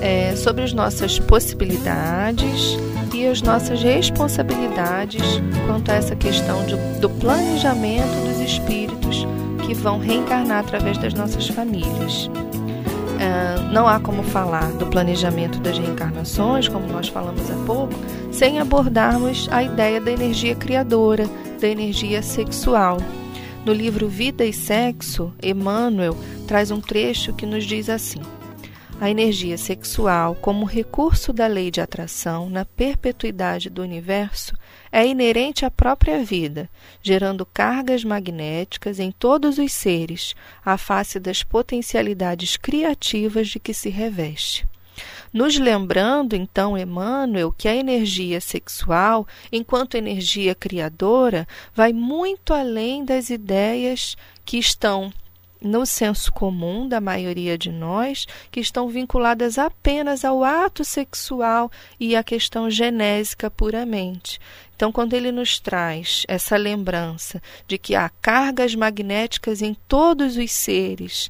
é, 0.00 0.34
sobre 0.36 0.64
as 0.64 0.72
nossas 0.72 1.18
possibilidades 1.18 2.76
e 3.14 3.26
as 3.26 3.42
nossas 3.42 3.82
responsabilidades 3.82 5.22
quanto 5.66 5.90
a 5.90 5.94
essa 5.94 6.16
questão 6.16 6.64
de, 6.64 6.76
do 7.00 7.10
planejamento 7.10 8.26
dos 8.26 8.40
espíritos 8.40 9.26
que 9.66 9.74
vão 9.74 9.98
reencarnar 9.98 10.60
através 10.60 10.98
das 10.98 11.14
nossas 11.14 11.48
famílias. 11.48 12.30
É, 13.20 13.72
não 13.72 13.86
há 13.86 14.00
como 14.00 14.22
falar 14.22 14.72
do 14.72 14.86
planejamento 14.86 15.60
das 15.60 15.78
reencarnações, 15.78 16.68
como 16.68 16.86
nós 16.86 17.08
falamos 17.08 17.50
há 17.50 17.54
pouco, 17.66 17.92
sem 18.32 18.58
abordarmos 18.58 19.48
a 19.50 19.62
ideia 19.62 20.00
da 20.00 20.10
energia 20.10 20.54
criadora, 20.54 21.28
da 21.60 21.68
energia 21.68 22.22
sexual. 22.22 22.96
No 23.64 23.74
livro 23.74 24.08
Vida 24.08 24.44
e 24.44 24.52
Sexo, 24.52 25.32
Emmanuel 25.42 26.16
traz 26.46 26.70
um 26.70 26.80
trecho 26.80 27.34
que 27.34 27.44
nos 27.44 27.64
diz 27.64 27.90
assim: 27.90 28.22
a 29.00 29.08
energia 29.08 29.56
sexual, 29.56 30.34
como 30.34 30.66
recurso 30.66 31.32
da 31.32 31.46
lei 31.46 31.70
de 31.70 31.80
atração 31.80 32.50
na 32.50 32.66
perpetuidade 32.66 33.70
do 33.70 33.80
universo, 33.80 34.54
é 34.92 35.06
inerente 35.06 35.64
à 35.64 35.70
própria 35.70 36.22
vida, 36.22 36.68
gerando 37.02 37.46
cargas 37.46 38.04
magnéticas 38.04 39.00
em 39.00 39.10
todos 39.10 39.56
os 39.56 39.72
seres, 39.72 40.34
à 40.62 40.76
face 40.76 41.18
das 41.18 41.42
potencialidades 41.42 42.58
criativas 42.58 43.48
de 43.48 43.58
que 43.58 43.72
se 43.72 43.88
reveste. 43.88 44.66
Nos 45.32 45.58
lembrando, 45.58 46.36
então, 46.36 46.76
Emmanuel, 46.76 47.54
que 47.56 47.68
a 47.68 47.74
energia 47.74 48.38
sexual, 48.38 49.26
enquanto 49.50 49.94
energia 49.94 50.54
criadora, 50.54 51.48
vai 51.74 51.94
muito 51.94 52.52
além 52.52 53.02
das 53.02 53.30
ideias 53.30 54.14
que 54.44 54.58
estão 54.58 55.10
no 55.60 55.84
senso 55.84 56.32
comum 56.32 56.88
da 56.88 57.00
maioria 57.00 57.58
de 57.58 57.70
nós, 57.70 58.26
que 58.50 58.60
estão 58.60 58.88
vinculadas 58.88 59.58
apenas 59.58 60.24
ao 60.24 60.42
ato 60.42 60.84
sexual 60.84 61.70
e 61.98 62.16
à 62.16 62.22
questão 62.22 62.70
genésica 62.70 63.50
puramente. 63.50 64.40
Então, 64.74 64.90
quando 64.90 65.12
ele 65.12 65.30
nos 65.30 65.58
traz 65.60 66.24
essa 66.26 66.56
lembrança 66.56 67.42
de 67.66 67.76
que 67.76 67.94
há 67.94 68.08
cargas 68.08 68.74
magnéticas 68.74 69.60
em 69.60 69.74
todos 69.86 70.38
os 70.38 70.50
seres 70.50 71.28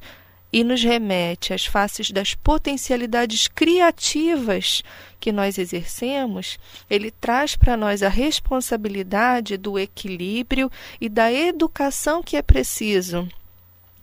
e 0.53 0.63
nos 0.63 0.83
remete 0.83 1.53
às 1.53 1.65
faces 1.65 2.11
das 2.11 2.33
potencialidades 2.33 3.47
criativas 3.47 4.83
que 5.19 5.31
nós 5.31 5.57
exercemos, 5.57 6.57
ele 6.89 7.11
traz 7.11 7.55
para 7.55 7.77
nós 7.77 8.03
a 8.03 8.09
responsabilidade 8.09 9.57
do 9.57 9.77
equilíbrio 9.77 10.71
e 10.99 11.07
da 11.07 11.31
educação 11.31 12.23
que 12.23 12.37
é 12.37 12.41
preciso 12.41 13.27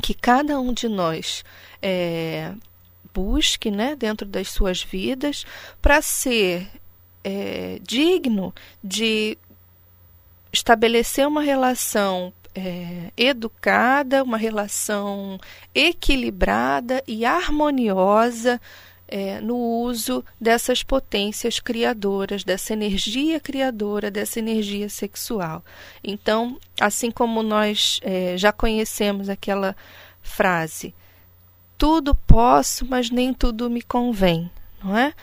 que 0.02 0.14
cada 0.14 0.58
um 0.60 0.72
de 0.72 0.88
nós 0.88 1.44
é, 1.82 2.52
busque 3.12 3.70
né, 3.70 3.96
dentro 3.96 4.26
das 4.26 4.48
suas 4.48 4.82
vidas 4.82 5.44
para 5.82 6.00
ser 6.00 6.68
é, 7.24 7.78
digno 7.82 8.54
de 8.82 9.36
estabelecer 10.52 11.26
uma 11.26 11.42
relação 11.42 12.32
é, 12.54 13.12
educada, 13.16 14.22
uma 14.22 14.36
relação 14.36 15.38
equilibrada 15.74 17.02
e 17.06 17.24
harmoniosa 17.24 18.60
é, 19.08 19.40
no 19.40 19.56
uso 19.56 20.24
dessas 20.40 20.82
potências 20.82 21.58
criadoras, 21.58 22.44
dessa 22.44 22.74
energia 22.74 23.40
criadora, 23.40 24.10
dessa 24.10 24.38
energia 24.38 24.88
sexual. 24.88 25.64
Então, 26.04 26.58
assim 26.78 27.10
como 27.10 27.42
nós 27.42 27.98
é, 28.02 28.36
já 28.36 28.52
conhecemos 28.52 29.28
aquela 29.28 29.74
frase, 30.20 30.94
tudo 31.78 32.14
posso, 32.14 32.84
mas 32.86 33.10
nem 33.10 33.32
tudo 33.32 33.70
me 33.70 33.80
convém, 33.80 34.50
não 34.82 34.96
é? 34.96 35.14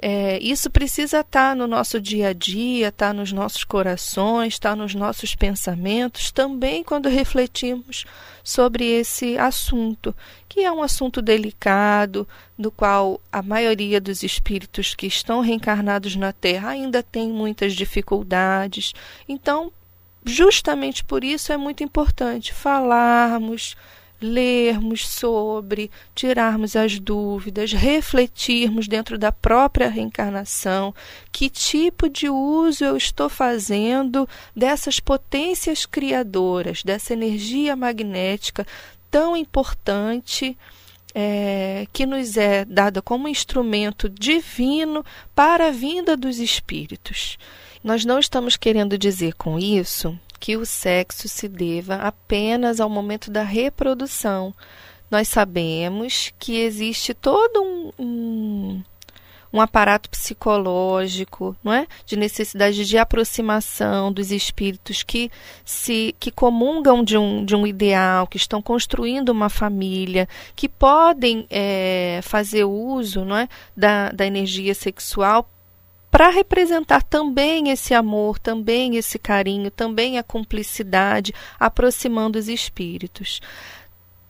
É, 0.00 0.38
isso 0.40 0.70
precisa 0.70 1.20
estar 1.20 1.56
no 1.56 1.66
nosso 1.66 2.00
dia 2.00 2.28
a 2.28 2.32
dia, 2.32 2.88
estar 2.88 3.12
nos 3.12 3.32
nossos 3.32 3.64
corações, 3.64 4.54
estar 4.54 4.76
nos 4.76 4.94
nossos 4.94 5.34
pensamentos, 5.34 6.30
também 6.30 6.84
quando 6.84 7.08
refletimos 7.08 8.04
sobre 8.44 8.84
esse 8.84 9.36
assunto, 9.36 10.14
que 10.48 10.60
é 10.60 10.70
um 10.70 10.82
assunto 10.82 11.20
delicado, 11.20 12.28
do 12.56 12.70
qual 12.70 13.20
a 13.32 13.42
maioria 13.42 14.00
dos 14.00 14.22
espíritos 14.22 14.94
que 14.94 15.06
estão 15.06 15.40
reencarnados 15.40 16.14
na 16.14 16.32
Terra 16.32 16.70
ainda 16.70 17.02
tem 17.02 17.28
muitas 17.28 17.74
dificuldades. 17.74 18.92
Então, 19.28 19.72
justamente 20.24 21.04
por 21.04 21.24
isso 21.24 21.52
é 21.52 21.56
muito 21.56 21.82
importante 21.82 22.52
falarmos 22.52 23.76
lermos 24.20 25.08
sobre, 25.08 25.90
tirarmos 26.14 26.74
as 26.74 26.98
dúvidas, 26.98 27.72
refletirmos 27.72 28.88
dentro 28.88 29.18
da 29.18 29.30
própria 29.30 29.88
reencarnação, 29.88 30.94
que 31.30 31.48
tipo 31.48 32.08
de 32.08 32.28
uso 32.28 32.84
eu 32.84 32.96
estou 32.96 33.28
fazendo 33.28 34.28
dessas 34.54 35.00
potências 35.00 35.86
criadoras, 35.86 36.82
dessa 36.82 37.12
energia 37.12 37.76
magnética 37.76 38.66
tão 39.10 39.36
importante. 39.36 40.56
É, 41.14 41.86
que 41.90 42.04
nos 42.04 42.36
é 42.36 42.66
dada 42.66 43.00
como 43.00 43.26
instrumento 43.26 44.10
divino 44.10 45.02
para 45.34 45.68
a 45.68 45.70
vinda 45.70 46.14
dos 46.14 46.38
espíritos. 46.38 47.38
Nós 47.82 48.04
não 48.04 48.18
estamos 48.18 48.58
querendo 48.58 48.96
dizer 48.98 49.32
com 49.34 49.58
isso 49.58 50.16
que 50.38 50.56
o 50.56 50.64
sexo 50.64 51.28
se 51.28 51.48
deva 51.48 51.96
apenas 51.96 52.80
ao 52.80 52.88
momento 52.88 53.30
da 53.30 53.42
reprodução. 53.42 54.54
Nós 55.10 55.28
sabemos 55.28 56.32
que 56.38 56.60
existe 56.60 57.14
todo 57.14 57.62
um, 57.62 57.92
um, 57.98 58.82
um 59.52 59.60
aparato 59.60 60.10
psicológico, 60.10 61.56
não 61.64 61.72
é? 61.72 61.86
de 62.04 62.16
necessidade 62.16 62.84
de 62.84 62.98
aproximação 62.98 64.12
dos 64.12 64.30
espíritos 64.30 65.02
que 65.02 65.30
se 65.64 66.14
que 66.20 66.30
comungam 66.30 67.02
de 67.02 67.16
um, 67.16 67.44
de 67.44 67.56
um 67.56 67.66
ideal, 67.66 68.26
que 68.26 68.36
estão 68.36 68.60
construindo 68.60 69.30
uma 69.30 69.48
família, 69.48 70.28
que 70.54 70.68
podem 70.68 71.46
é, 71.48 72.20
fazer 72.22 72.64
uso 72.64 73.24
não 73.24 73.36
é? 73.36 73.48
da, 73.74 74.10
da 74.10 74.26
energia 74.26 74.74
sexual 74.74 75.48
para 76.10 76.30
representar 76.30 77.02
também 77.02 77.70
esse 77.70 77.92
amor, 77.94 78.38
também 78.38 78.96
esse 78.96 79.18
carinho, 79.18 79.70
também 79.70 80.18
a 80.18 80.22
cumplicidade, 80.22 81.34
aproximando 81.58 82.38
os 82.38 82.48
espíritos. 82.48 83.40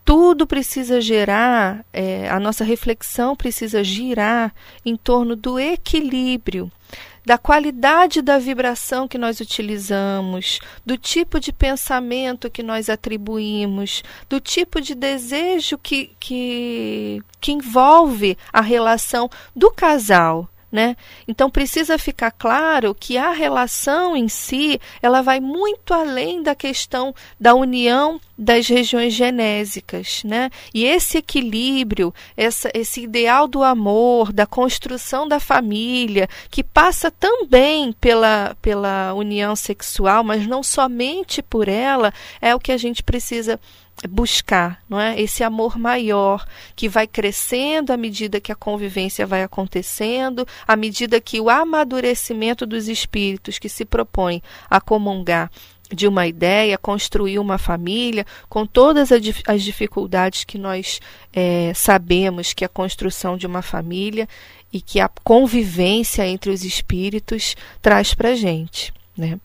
Tudo 0.03 0.47
precisa 0.47 0.99
gerar, 0.99 1.85
é, 1.93 2.27
a 2.29 2.39
nossa 2.39 2.63
reflexão 2.63 3.35
precisa 3.35 3.83
girar 3.83 4.53
em 4.83 4.95
torno 4.95 5.35
do 5.35 5.59
equilíbrio, 5.59 6.71
da 7.23 7.37
qualidade 7.37 8.21
da 8.21 8.39
vibração 8.39 9.07
que 9.07 9.19
nós 9.19 9.39
utilizamos, 9.39 10.59
do 10.83 10.97
tipo 10.97 11.39
de 11.39 11.53
pensamento 11.53 12.49
que 12.49 12.63
nós 12.63 12.89
atribuímos, 12.89 14.03
do 14.27 14.39
tipo 14.39 14.81
de 14.81 14.95
desejo 14.95 15.77
que, 15.77 16.11
que, 16.19 17.21
que 17.39 17.51
envolve 17.51 18.35
a 18.51 18.61
relação 18.61 19.29
do 19.55 19.69
casal 19.69 20.49
né? 20.71 20.95
Então 21.27 21.49
precisa 21.49 21.97
ficar 21.97 22.31
claro 22.31 22.93
que 22.93 23.17
a 23.17 23.31
relação 23.31 24.15
em 24.15 24.27
si 24.27 24.79
ela 25.01 25.21
vai 25.21 25.39
muito 25.39 25.93
além 25.93 26.43
da 26.43 26.53
questão 26.53 27.13
da 27.39 27.55
união 27.55 28.19
das 28.37 28.67
regiões 28.67 29.13
genésicas, 29.13 30.23
né? 30.23 30.49
E 30.73 30.85
esse 30.85 31.17
equilíbrio, 31.17 32.13
essa, 32.37 32.69
esse 32.73 33.01
ideal 33.01 33.47
do 33.47 33.63
amor, 33.63 34.31
da 34.31 34.45
construção 34.45 35.27
da 35.27 35.39
família, 35.39 36.29
que 36.49 36.63
passa 36.63 37.11
também 37.11 37.91
pela, 37.93 38.55
pela 38.61 39.13
união 39.13 39.55
sexual, 39.55 40.23
mas 40.23 40.47
não 40.47 40.63
somente 40.63 41.41
por 41.41 41.67
ela, 41.67 42.13
é 42.39 42.55
o 42.55 42.59
que 42.59 42.71
a 42.71 42.77
gente 42.77 43.03
precisa 43.03 43.59
buscar, 44.07 44.81
não 44.87 44.99
é? 44.99 45.19
Esse 45.19 45.43
amor 45.43 45.77
maior 45.77 46.45
que 46.75 46.87
vai 46.87 47.07
crescendo 47.07 47.91
à 47.91 47.97
medida 47.97 48.39
que 48.39 48.51
a 48.51 48.55
convivência 48.55 49.25
vai 49.25 49.43
acontecendo, 49.43 50.47
à 50.67 50.75
medida 50.75 51.19
que 51.19 51.41
o 51.41 51.49
amadurecimento 51.49 52.65
dos 52.65 52.87
espíritos 52.87 53.59
que 53.59 53.67
se 53.67 53.83
propõem 53.83 54.41
a 54.69 54.79
comungar 54.79 55.51
de 55.91 56.07
uma 56.07 56.27
ideia, 56.27 56.77
construir 56.77 57.39
uma 57.39 57.57
família, 57.57 58.25
com 58.47 58.65
todas 58.65 59.11
as 59.11 59.63
dificuldades 59.63 60.43
que 60.43 60.57
nós 60.57 60.99
é, 61.33 61.73
sabemos 61.73 62.53
que 62.53 62.63
a 62.63 62.69
construção 62.69 63.35
de 63.35 63.47
uma 63.47 63.61
família 63.61 64.29
e 64.71 64.81
que 64.81 64.99
a 64.99 65.09
convivência 65.23 66.27
entre 66.27 66.51
os 66.51 66.63
espíritos 66.63 67.55
traz 67.81 68.13
para 68.13 68.29
a 68.29 68.35
gente, 68.35 68.93
né? 69.17 69.39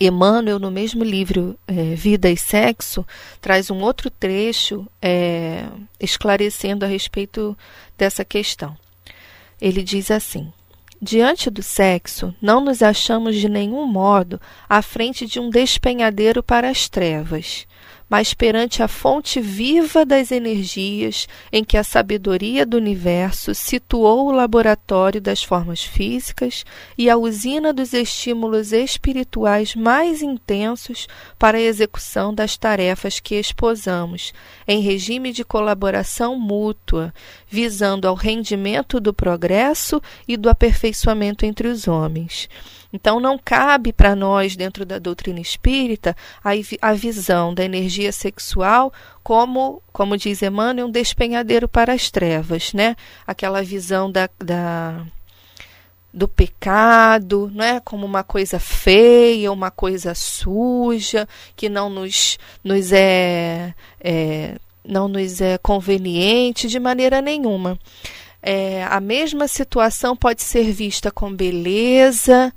Emmanuel, 0.00 0.58
no 0.58 0.70
mesmo 0.70 1.02
livro 1.02 1.58
é, 1.66 1.94
Vida 1.94 2.30
e 2.30 2.36
Sexo, 2.36 3.06
traz 3.40 3.70
um 3.70 3.80
outro 3.82 4.10
trecho 4.10 4.86
é, 5.00 5.66
esclarecendo 6.00 6.84
a 6.84 6.88
respeito 6.88 7.56
dessa 7.96 8.24
questão. 8.24 8.76
Ele 9.60 9.82
diz 9.82 10.10
assim: 10.10 10.52
Diante 11.00 11.50
do 11.50 11.62
sexo, 11.62 12.34
não 12.40 12.60
nos 12.60 12.82
achamos 12.82 13.36
de 13.36 13.48
nenhum 13.48 13.86
modo 13.86 14.40
à 14.68 14.80
frente 14.80 15.26
de 15.26 15.38
um 15.38 15.50
despenhadeiro 15.50 16.42
para 16.42 16.70
as 16.70 16.88
trevas 16.88 17.66
mas 18.08 18.32
perante 18.32 18.82
a 18.82 18.88
fonte 18.88 19.40
viva 19.40 20.04
das 20.04 20.30
energias 20.30 21.26
em 21.52 21.64
que 21.64 21.76
a 21.76 21.82
sabedoria 21.82 22.64
do 22.64 22.76
universo 22.76 23.54
situou 23.54 24.28
o 24.28 24.32
laboratório 24.32 25.20
das 25.20 25.42
formas 25.42 25.82
físicas 25.82 26.64
e 26.96 27.10
a 27.10 27.16
usina 27.16 27.72
dos 27.72 27.92
estímulos 27.92 28.72
espirituais 28.72 29.74
mais 29.74 30.22
intensos 30.22 31.08
para 31.38 31.58
a 31.58 31.62
execução 31.62 32.32
das 32.32 32.56
tarefas 32.56 33.18
que 33.18 33.34
esposamos, 33.34 34.32
em 34.68 34.80
regime 34.80 35.32
de 35.32 35.44
colaboração 35.44 36.38
mútua, 36.38 37.12
visando 37.48 38.06
ao 38.06 38.14
rendimento 38.14 39.00
do 39.00 39.12
progresso 39.12 40.00
e 40.28 40.36
do 40.36 40.48
aperfeiçoamento 40.48 41.44
entre 41.44 41.66
os 41.68 41.88
homens. 41.88 42.48
Então, 42.92 43.20
não 43.20 43.38
cabe 43.38 43.92
para 43.92 44.16
nós, 44.16 44.56
dentro 44.56 44.84
da 44.84 44.98
doutrina 44.98 45.40
espírita, 45.40 46.16
a, 46.42 46.50
a 46.80 46.92
visão 46.94 47.52
da 47.52 47.64
energia 47.64 48.12
sexual 48.12 48.92
como, 49.22 49.82
como 49.92 50.16
diz 50.16 50.42
Emmanuel, 50.42 50.86
um 50.86 50.90
despenhadeiro 50.90 51.68
para 51.68 51.92
as 51.92 52.10
trevas, 52.10 52.72
né? 52.72 52.94
Aquela 53.26 53.62
visão 53.62 54.10
da, 54.10 54.28
da 54.38 55.04
do 56.16 56.26
pecado, 56.26 57.50
não 57.54 57.62
é 57.62 57.78
como 57.78 58.06
uma 58.06 58.24
coisa 58.24 58.58
feia, 58.58 59.52
uma 59.52 59.70
coisa 59.70 60.14
suja, 60.14 61.28
que 61.54 61.68
não 61.68 61.90
nos, 61.90 62.38
nos 62.64 62.90
é, 62.90 63.74
é 64.00 64.54
não 64.82 65.08
nos 65.08 65.40
é 65.42 65.58
conveniente 65.58 66.68
de 66.68 66.80
maneira 66.80 67.20
nenhuma. 67.20 67.78
É, 68.42 68.84
a 68.84 69.00
mesma 69.00 69.48
situação 69.48 70.16
pode 70.16 70.42
ser 70.42 70.70
vista 70.72 71.10
com 71.10 71.32
beleza, 71.32 72.52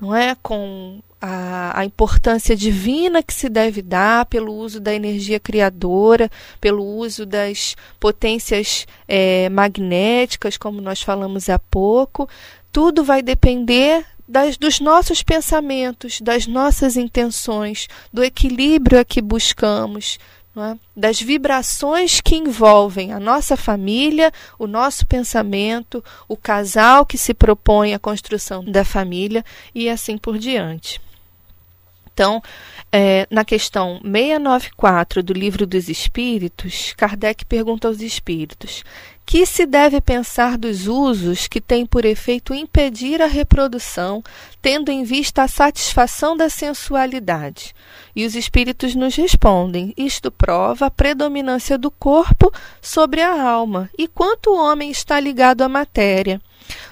não 0.00 0.14
é? 0.14 0.36
Com 0.42 1.00
a, 1.20 1.80
a, 1.80 1.84
importância 1.84 2.54
divina 2.54 3.22
que 3.22 3.32
se 3.32 3.48
deve 3.48 3.80
dar 3.80 4.26
pelo 4.26 4.52
uso 4.52 4.78
da 4.78 4.94
energia 4.94 5.40
criadora, 5.40 6.30
pelo 6.60 6.84
uso 6.84 7.24
das 7.24 7.76
potências 7.98 8.86
é, 9.08 9.48
magnéticas, 9.48 10.58
como 10.58 10.80
nós 10.80 11.00
falamos 11.00 11.48
há 11.48 11.58
pouco. 11.58 12.28
Tudo 12.70 13.02
vai 13.02 13.22
depender 13.22 14.04
das, 14.28 14.56
dos 14.56 14.80
nossos 14.80 15.22
pensamentos, 15.22 16.20
das 16.20 16.46
nossas 16.46 16.96
intenções, 16.96 17.88
do 18.12 18.22
equilíbrio 18.22 18.98
a 18.98 19.04
que 19.04 19.22
buscamos, 19.22 20.18
é? 20.56 20.76
das 20.96 21.20
vibrações 21.20 22.20
que 22.20 22.36
envolvem 22.36 23.12
a 23.12 23.18
nossa 23.18 23.56
família, 23.56 24.32
o 24.58 24.66
nosso 24.66 25.06
pensamento, 25.06 26.04
o 26.28 26.36
casal 26.36 27.04
que 27.04 27.18
se 27.18 27.34
propõe 27.34 27.94
à 27.94 27.98
construção 27.98 28.64
da 28.64 28.84
família 28.84 29.44
e 29.74 29.88
assim 29.88 30.16
por 30.16 30.38
diante. 30.38 31.00
Então, 32.14 32.40
é, 32.92 33.26
na 33.28 33.44
questão 33.44 34.00
694 34.04 35.20
do 35.20 35.32
Livro 35.32 35.66
dos 35.66 35.88
Espíritos, 35.88 36.94
Kardec 36.96 37.44
pergunta 37.44 37.88
aos 37.88 38.00
espíritos: 38.00 38.84
que 39.26 39.46
se 39.46 39.66
deve 39.66 40.00
pensar 40.00 40.58
dos 40.58 40.86
usos 40.86 41.46
que 41.46 41.60
têm 41.60 41.86
por 41.86 42.04
efeito 42.04 42.54
impedir 42.54 43.22
a 43.22 43.26
reprodução, 43.26 44.22
tendo 44.60 44.90
em 44.90 45.04
vista 45.04 45.42
a 45.42 45.48
satisfação 45.48 46.36
da 46.36 46.48
sensualidade? 46.48 47.74
E 48.14 48.24
os 48.26 48.34
espíritos 48.34 48.94
nos 48.94 49.16
respondem: 49.16 49.92
isto 49.96 50.30
prova 50.30 50.86
a 50.86 50.90
predominância 50.90 51.78
do 51.78 51.90
corpo 51.90 52.52
sobre 52.80 53.20
a 53.20 53.42
alma 53.42 53.90
e 53.98 54.06
quanto 54.06 54.50
o 54.50 54.56
homem 54.56 54.90
está 54.90 55.18
ligado 55.18 55.62
à 55.62 55.68
matéria 55.68 56.40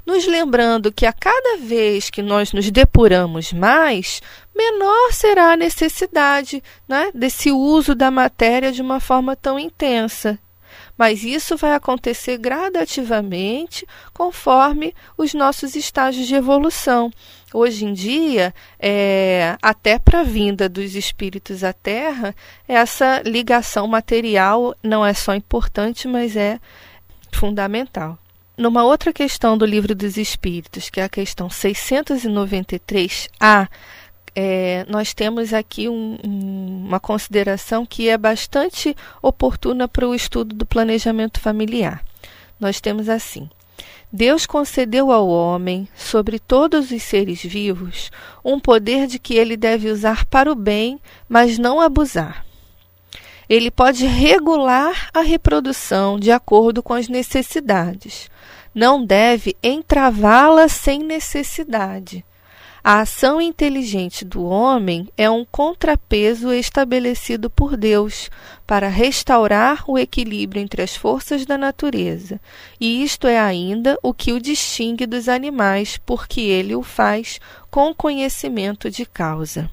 nos 0.05 0.27
lembrando 0.27 0.92
que 0.92 1.07
a 1.07 1.12
cada 1.12 1.59
vez 1.59 2.11
que 2.11 2.23
nós 2.23 2.53
nos 2.53 2.71
depuramos 2.71 3.53
mais, 3.53 4.21
menor 4.55 5.12
será 5.12 5.53
a 5.53 5.57
necessidade 5.57 6.62
né, 6.88 7.11
desse 7.14 7.51
uso 7.51 7.95
da 7.95 8.11
matéria 8.11 8.73
de 8.73 8.83
uma 8.83 9.01
forma 9.01 9.37
tão 9.37 9.59
intensa. 9.59 10.38
Mas 11.03 11.25
isso 11.25 11.57
vai 11.57 11.75
acontecer 11.75 12.38
gradativamente 12.38 13.85
conforme 14.15 14.95
os 15.19 15.35
nossos 15.35 15.75
estágios 15.75 16.29
de 16.29 16.37
evolução. 16.37 17.11
Hoje 17.53 17.87
em 17.87 17.93
dia, 17.93 18.55
é, 18.79 19.57
até 19.61 19.99
para 19.99 20.21
a 20.21 20.23
vinda 20.23 20.69
dos 20.69 20.95
espíritos 20.95 21.65
à 21.65 21.73
Terra, 21.73 22.33
essa 22.69 23.21
ligação 23.27 23.88
material 23.88 24.77
não 24.81 25.05
é 25.05 25.12
só 25.12 25.35
importante, 25.35 26.07
mas 26.07 26.37
é 26.37 26.61
fundamental. 27.33 28.17
Numa 28.57 28.85
outra 28.85 29.12
questão 29.12 29.59
do 29.59 29.67
Livro 29.67 29.97
dos 29.97 30.17
Espíritos, 30.17 30.88
que 30.88 31.01
é 31.01 31.05
a 31.05 31.09
questão 31.09 31.49
693A, 31.49 33.69
é, 34.35 34.87
nós 34.88 35.12
temos 35.12 35.53
aqui 35.53 35.88
um, 35.88 36.18
um, 36.25 36.85
uma 36.87 36.99
consideração 36.99 37.85
que 37.85 38.09
é 38.09 38.16
bastante 38.16 38.97
oportuna 39.21 39.87
para 39.87 40.09
o 40.09 40.14
estudo 40.14 40.55
do 40.55 40.64
planejamento 40.64 41.38
familiar. 41.38 42.03
Nós 42.59 42.81
temos 42.81 43.09
assim: 43.09 43.51
Deus 44.11 44.47
concedeu 44.47 45.12
ao 45.12 45.29
homem, 45.29 45.87
sobre 45.95 46.38
todos 46.38 46.90
os 46.90 47.03
seres 47.03 47.42
vivos, 47.42 48.11
um 48.42 48.59
poder 48.59 49.07
de 49.07 49.18
que 49.18 49.35
ele 49.35 49.57
deve 49.57 49.90
usar 49.90 50.25
para 50.25 50.51
o 50.51 50.55
bem, 50.55 50.99
mas 51.29 51.59
não 51.59 51.81
abusar. 51.81 52.45
Ele 53.49 53.71
pode 53.71 54.07
regular 54.07 55.11
a 55.12 55.21
reprodução 55.21 56.18
de 56.18 56.31
acordo 56.31 56.83
com 56.83 56.95
as 56.95 57.07
necessidades. 57.07 58.31
Não 58.75 59.05
deve 59.05 59.55
entravá-la 59.62 60.68
sem 60.68 61.01
necessidade 61.01 62.25
a 62.85 63.01
ação 63.01 63.40
inteligente 63.40 64.25
do 64.25 64.45
homem 64.45 65.09
é 65.16 65.31
um 65.31 65.45
contrapeso 65.45 66.53
estabelecido 66.53 67.49
por 67.49 67.77
Deus 67.77 68.29
para 68.66 68.88
restaurar 68.88 69.85
o 69.88 69.97
equilíbrio 69.97 70.61
entre 70.61 70.83
as 70.83 70.97
forças 70.97 71.47
da 71.47 71.57
natureza, 71.57 72.40
e 72.81 73.05
isto 73.05 73.29
é 73.29 73.38
ainda 73.38 73.97
o 74.03 74.12
que 74.12 74.33
o 74.33 74.40
distingue 74.40 75.07
dos 75.07 75.29
animais, 75.29 75.97
porque 76.05 76.40
ele 76.40 76.75
o 76.75 76.83
faz 76.83 77.40
com 77.71 77.95
conhecimento 77.95 78.90
de 78.90 79.07
causa. 79.07 79.71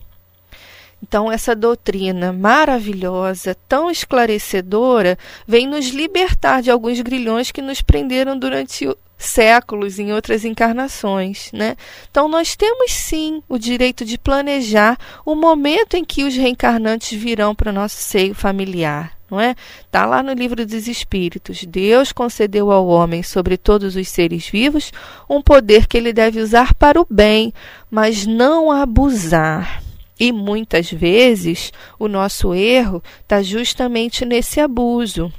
Então, 1.01 1.31
essa 1.31 1.55
doutrina 1.55 2.31
maravilhosa, 2.31 3.55
tão 3.67 3.89
esclarecedora, 3.89 5.17
vem 5.47 5.65
nos 5.65 5.87
libertar 5.87 6.61
de 6.61 6.69
alguns 6.69 6.99
grilhões 6.99 7.51
que 7.51 7.61
nos 7.61 7.81
prenderam 7.81 8.37
durante 8.37 8.85
séculos 9.19 9.99
em 9.99 10.13
outras 10.13 10.45
encarnações, 10.45 11.51
né? 11.51 11.75
Então 12.09 12.29
nós 12.29 12.55
temos 12.55 12.93
sim 12.93 13.43
o 13.49 13.59
direito 13.59 14.05
de 14.05 14.17
planejar 14.17 14.97
o 15.25 15.35
momento 15.35 15.95
em 15.95 16.05
que 16.05 16.23
os 16.23 16.35
reencarnantes 16.35 17.19
virão 17.19 17.53
para 17.53 17.69
o 17.69 17.73
nosso 17.73 17.97
seio 17.97 18.33
familiar, 18.33 19.11
não 19.29 19.39
é? 19.39 19.55
Tá 19.91 20.05
lá 20.05 20.23
no 20.23 20.31
livro 20.31 20.65
dos 20.65 20.87
espíritos. 20.87 21.65
Deus 21.65 22.13
concedeu 22.13 22.71
ao 22.71 22.87
homem 22.87 23.21
sobre 23.21 23.57
todos 23.57 23.97
os 23.97 24.07
seres 24.07 24.47
vivos 24.47 24.93
um 25.29 25.41
poder 25.41 25.85
que 25.85 25.97
ele 25.97 26.13
deve 26.13 26.39
usar 26.39 26.73
para 26.73 26.99
o 26.99 27.05
bem, 27.09 27.53
mas 27.91 28.25
não 28.25 28.71
abusar. 28.71 29.83
E 30.17 30.31
muitas 30.31 30.89
vezes 30.89 31.73
o 31.97 32.07
nosso 32.07 32.53
erro 32.53 33.03
está 33.21 33.41
justamente 33.43 34.25
nesse 34.25 34.61
abuso 34.61 35.31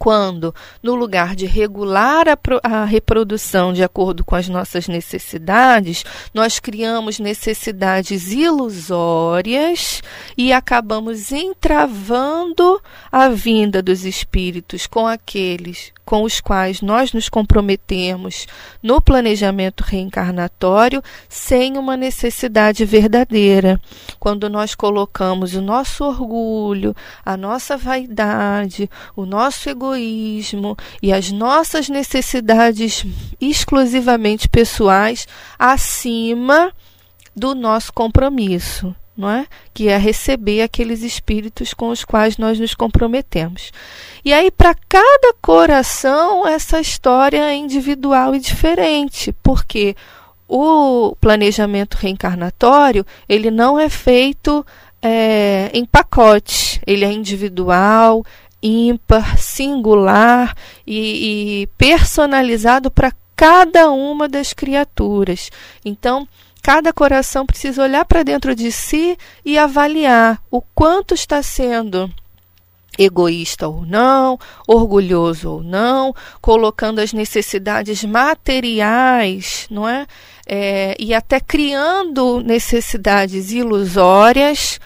quando, 0.00 0.54
no 0.82 0.94
lugar 0.94 1.36
de 1.36 1.44
regular 1.44 2.26
a, 2.26 2.38
a, 2.62 2.84
reprodução 2.86 3.70
de 3.70 3.84
acordo 3.84 4.24
com 4.24 4.34
as 4.34 4.48
nossas 4.48 4.88
necessidades, 4.88 6.06
nós 6.32 6.58
criamos 6.58 7.18
necessidades 7.18 8.32
ilusórias 8.32 10.02
e 10.38 10.54
acabamos 10.54 11.32
entravando 11.32 12.80
a 13.12 13.28
vinda 13.28 13.82
dos 13.82 14.06
espíritos 14.06 14.86
com 14.86 15.06
aqueles 15.06 15.92
com 16.02 16.24
os 16.24 16.40
quais 16.40 16.82
nós 16.82 17.12
nos 17.12 17.28
comprometemos 17.28 18.48
no 18.82 19.00
planejamento 19.00 19.84
reencarnatório 19.84 21.00
sem 21.28 21.78
uma 21.78 21.96
necessidade 21.96 22.84
verdadeira. 22.84 23.80
Quando 24.18 24.50
nós 24.50 24.74
colocamos 24.74 25.54
o 25.54 25.62
nosso 25.62 26.02
orgulho, 26.02 26.96
a 27.24 27.36
nossa 27.36 27.76
vaidade, 27.76 28.90
o 29.14 29.24
nosso 29.24 29.70
egoísmo 29.70 29.89
e 29.96 31.12
as 31.12 31.30
nossas 31.30 31.88
necessidades 31.88 33.04
exclusivamente 33.40 34.48
pessoais 34.48 35.26
acima 35.58 36.72
do 37.34 37.54
nosso 37.54 37.92
compromisso 37.92 38.94
não 39.20 39.28
é? 39.28 39.46
Que 39.74 39.88
é 39.88 39.98
receber 39.98 40.62
aqueles 40.62 41.02
espíritos 41.02 41.74
com 41.74 41.90
os 41.90 42.04
quais 42.04 42.38
nós 42.38 42.58
nos 42.58 42.74
comprometemos. 42.74 43.70
E 44.24 44.32
aí 44.32 44.50
para 44.50 44.74
cada 44.88 45.34
coração 45.42 46.48
essa 46.48 46.80
história 46.80 47.50
é 47.50 47.54
individual 47.54 48.34
e 48.34 48.40
diferente, 48.40 49.34
porque 49.42 49.94
o 50.48 51.14
planejamento 51.20 51.94
reencarnatório 51.94 53.04
ele 53.28 53.50
não 53.50 53.78
é 53.78 53.90
feito 53.90 54.64
é, 55.02 55.70
em 55.72 55.84
pacote, 55.84 56.80
ele 56.86 57.04
é 57.04 57.12
individual, 57.12 58.24
ímpar, 58.62 59.38
singular 59.38 60.54
e, 60.86 61.62
e 61.62 61.66
personalizado 61.78 62.90
para 62.90 63.12
cada 63.34 63.90
uma 63.90 64.28
das 64.28 64.52
criaturas. 64.52 65.50
Então 65.84 66.28
Cada 66.62 66.92
coração 66.92 67.46
precisa 67.46 67.82
olhar 67.82 68.04
para 68.04 68.22
dentro 68.22 68.54
de 68.54 68.70
si 68.70 69.16
e 69.44 69.56
avaliar 69.56 70.42
o 70.50 70.60
quanto 70.60 71.14
está 71.14 71.42
sendo 71.42 72.12
egoísta 72.98 73.66
ou 73.66 73.86
não, 73.86 74.38
orgulhoso 74.66 75.50
ou 75.52 75.62
não, 75.62 76.14
colocando 76.40 76.98
as 76.98 77.14
necessidades 77.14 78.04
materiais, 78.04 79.66
não 79.70 79.88
é? 79.88 80.06
é 80.46 80.94
e 80.98 81.14
até 81.14 81.40
criando 81.40 82.40
necessidades 82.40 83.52
ilusórias 83.52 84.78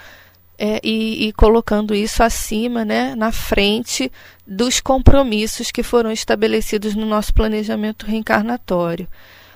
é, 0.59 0.81
e, 0.83 1.27
e, 1.29 1.33
colocando 1.33 1.95
isso 1.95 2.23
acima, 2.23 2.85
né, 2.85 3.15
na 3.15 3.33
frente 3.33 4.11
dos 4.47 4.81
compromissos 4.81 5.71
que 5.71 5.83
foram 5.83 6.13
estabelecidos 6.13 6.95
no 6.95 7.07
nosso 7.07 7.35
planejamento 7.35 8.07
reencarnatório. 8.07 9.09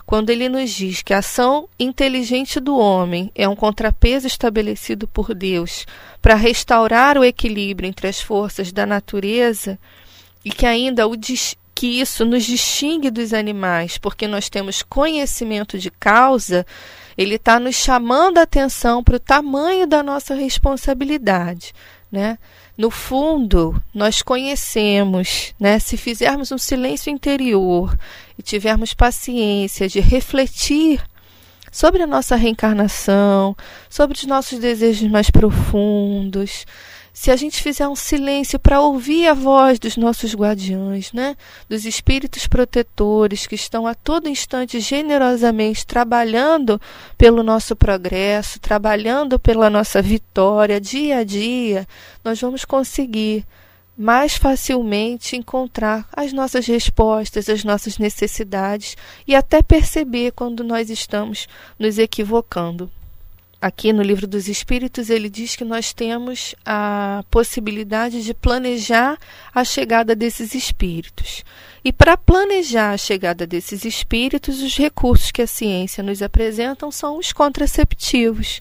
Quando 0.04 0.30
ele 0.30 0.48
nos 0.48 0.70
diz 0.70 1.02
que 1.02 1.12
a 1.12 1.18
ação 1.18 1.68
inteligente 1.78 2.58
do 2.58 2.78
homem 2.78 3.30
é 3.34 3.46
um 3.46 3.54
contrapeso 3.54 4.26
estabelecido 4.26 5.06
por 5.06 5.34
Deus 5.34 5.86
para 6.22 6.34
restaurar 6.34 7.18
o 7.18 7.24
equilíbrio 7.24 7.86
entre 7.86 8.08
as 8.08 8.18
forças 8.18 8.72
da 8.72 8.86
natureza 8.86 9.78
e 10.42 10.50
que 10.50 10.64
ainda 10.64 11.06
o 11.06 11.14
que 11.74 12.00
isso 12.00 12.24
nos 12.24 12.44
distingue 12.44 13.10
dos 13.10 13.32
animais, 13.32 13.98
porque 13.98 14.26
nós 14.26 14.48
temos 14.48 14.82
conhecimento 14.82 15.78
de 15.78 15.90
causa, 15.90 16.66
ele 17.18 17.34
está 17.34 17.58
nos 17.58 17.74
chamando 17.74 18.38
a 18.38 18.42
atenção 18.42 19.02
para 19.02 19.16
o 19.16 19.20
tamanho 19.20 19.88
da 19.88 20.04
nossa 20.04 20.36
responsabilidade. 20.36 21.74
Né? 22.12 22.38
No 22.76 22.92
fundo, 22.92 23.82
nós 23.92 24.22
conhecemos, 24.22 25.52
né? 25.58 25.80
se 25.80 25.96
fizermos 25.96 26.52
um 26.52 26.56
silêncio 26.56 27.10
interior 27.10 27.98
e 28.38 28.42
tivermos 28.42 28.94
paciência 28.94 29.88
de 29.88 29.98
refletir 29.98 31.02
sobre 31.72 32.04
a 32.04 32.06
nossa 32.06 32.36
reencarnação, 32.36 33.56
sobre 33.90 34.16
os 34.16 34.24
nossos 34.24 34.60
desejos 34.60 35.10
mais 35.10 35.28
profundos, 35.28 36.64
se 37.18 37.32
a 37.32 37.36
gente 37.36 37.60
fizer 37.60 37.88
um 37.88 37.96
silêncio 37.96 38.60
para 38.60 38.80
ouvir 38.80 39.26
a 39.26 39.34
voz 39.34 39.80
dos 39.80 39.96
nossos 39.96 40.36
guardiões, 40.36 41.12
né? 41.12 41.36
dos 41.68 41.84
espíritos 41.84 42.46
protetores 42.46 43.44
que 43.44 43.56
estão 43.56 43.88
a 43.88 43.94
todo 43.94 44.28
instante 44.28 44.78
generosamente 44.78 45.84
trabalhando 45.84 46.80
pelo 47.18 47.42
nosso 47.42 47.74
progresso, 47.74 48.60
trabalhando 48.60 49.36
pela 49.36 49.68
nossa 49.68 50.00
vitória 50.00 50.80
dia 50.80 51.18
a 51.18 51.24
dia, 51.24 51.88
nós 52.22 52.40
vamos 52.40 52.64
conseguir 52.64 53.44
mais 53.96 54.36
facilmente 54.36 55.34
encontrar 55.34 56.08
as 56.12 56.32
nossas 56.32 56.68
respostas, 56.68 57.48
as 57.48 57.64
nossas 57.64 57.98
necessidades 57.98 58.96
e 59.26 59.34
até 59.34 59.60
perceber 59.60 60.30
quando 60.30 60.62
nós 60.62 60.88
estamos 60.88 61.48
nos 61.80 61.98
equivocando 61.98 62.88
aqui 63.60 63.92
no 63.92 64.02
livro 64.02 64.26
dos 64.26 64.48
Espíritos, 64.48 65.10
ele 65.10 65.28
diz 65.28 65.56
que 65.56 65.64
nós 65.64 65.92
temos 65.92 66.54
a 66.64 67.24
possibilidade 67.30 68.24
de 68.24 68.32
planejar 68.32 69.18
a 69.54 69.64
chegada 69.64 70.14
desses 70.14 70.54
espíritos. 70.54 71.44
E 71.84 71.92
para 71.92 72.16
planejar 72.16 72.92
a 72.92 72.98
chegada 72.98 73.46
desses 73.46 73.84
espíritos, 73.84 74.62
os 74.62 74.76
recursos 74.76 75.30
que 75.30 75.42
a 75.42 75.46
ciência 75.46 76.02
nos 76.02 76.22
apresenta 76.22 76.90
são 76.90 77.18
os 77.18 77.32
contraceptivos. 77.32 78.60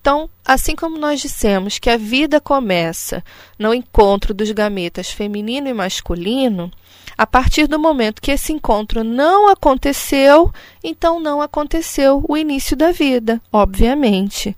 Então, 0.00 0.30
assim 0.44 0.74
como 0.74 0.96
nós 0.96 1.20
dissemos 1.20 1.78
que 1.78 1.90
a 1.90 1.96
vida 1.96 2.40
começa 2.40 3.22
no 3.58 3.74
encontro 3.74 4.32
dos 4.32 4.50
gametas 4.52 5.10
feminino 5.10 5.68
e 5.68 5.74
masculino, 5.74 6.72
a 7.18 7.26
partir 7.26 7.66
do 7.66 7.80
momento 7.80 8.22
que 8.22 8.30
esse 8.30 8.52
encontro 8.52 9.02
não 9.02 9.48
aconteceu, 9.48 10.52
então 10.84 11.18
não 11.18 11.42
aconteceu 11.42 12.24
o 12.28 12.36
início 12.36 12.76
da 12.76 12.92
vida, 12.92 13.42
obviamente. 13.52 14.56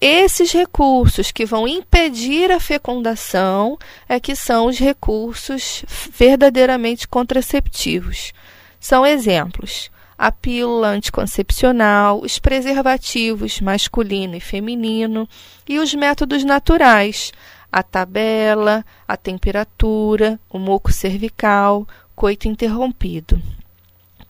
esses 0.00 0.50
recursos 0.50 1.30
que 1.30 1.46
vão 1.46 1.68
impedir 1.68 2.50
a 2.50 2.58
fecundação 2.58 3.78
é 4.08 4.18
que 4.18 4.34
são 4.34 4.66
os 4.66 4.76
recursos 4.80 5.84
verdadeiramente 6.10 7.06
contraceptivos. 7.06 8.32
São 8.80 9.06
exemplos: 9.06 9.88
a 10.18 10.32
pílula 10.32 10.88
anticoncepcional, 10.88 12.20
os 12.20 12.40
preservativos 12.40 13.60
masculino 13.60 14.34
e 14.34 14.40
feminino 14.40 15.28
e 15.68 15.78
os 15.78 15.94
métodos 15.94 16.42
naturais, 16.42 17.32
a 17.72 17.82
tabela, 17.82 18.84
a 19.08 19.16
temperatura, 19.16 20.38
o 20.50 20.58
moco 20.58 20.92
cervical, 20.92 21.88
coito 22.14 22.46
interrompido. 22.46 23.40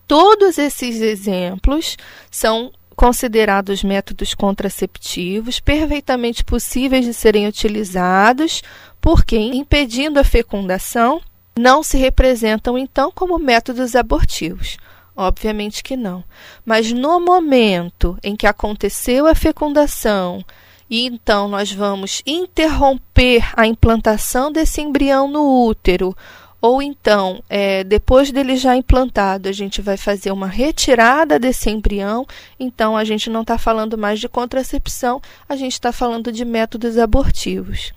Todos 0.07 0.59
esses 0.59 1.00
exemplos 1.00 1.96
são 2.31 2.70
considerados 2.94 3.83
métodos 3.83 4.35
contraceptivos 4.35 5.59
perfeitamente 5.59 6.44
possíveis 6.44 7.05
de 7.05 7.12
serem 7.12 7.48
utilizados, 7.48 8.62
porque, 9.00 9.37
impedindo 9.37 10.20
a 10.20 10.24
fecundação, 10.24 11.20
não 11.59 11.83
se 11.83 11.96
representam 11.96 12.78
então 12.78 13.11
como 13.12 13.38
métodos 13.38 13.96
abortivos. 13.96 14.76
Obviamente 15.14 15.83
que 15.83 15.96
não. 15.96 16.24
Mas 16.64 16.92
no 16.92 17.20
momento 17.20 18.16
em 18.22 18.35
que 18.35 18.46
aconteceu 18.46 19.26
a 19.26 19.35
fecundação, 19.35 20.44
e 20.92 21.07
então 21.07 21.48
nós 21.48 21.72
vamos 21.72 22.22
interromper 22.26 23.50
a 23.57 23.66
implantação 23.66 24.52
desse 24.52 24.83
embrião 24.83 25.26
no 25.26 25.66
útero, 25.66 26.14
ou 26.61 26.83
então, 26.83 27.42
é, 27.48 27.83
depois 27.83 28.31
dele 28.31 28.59
já 28.59 28.76
implantado, 28.76 29.48
a 29.48 29.52
gente 29.52 29.81
vai 29.81 29.96
fazer 29.96 30.31
uma 30.31 30.46
retirada 30.46 31.38
desse 31.38 31.70
embrião, 31.70 32.26
então 32.61 32.94
a 32.94 33.05
gente 33.05 33.31
não 33.31 33.40
está 33.40 33.57
falando 33.57 33.96
mais 33.96 34.20
de 34.20 34.28
contracepção, 34.28 35.18
a 35.48 35.57
gente 35.57 35.72
está 35.72 35.92
falando 35.92 36.31
de 36.31 36.44
métodos 36.44 36.98
abortivos. 36.98 37.94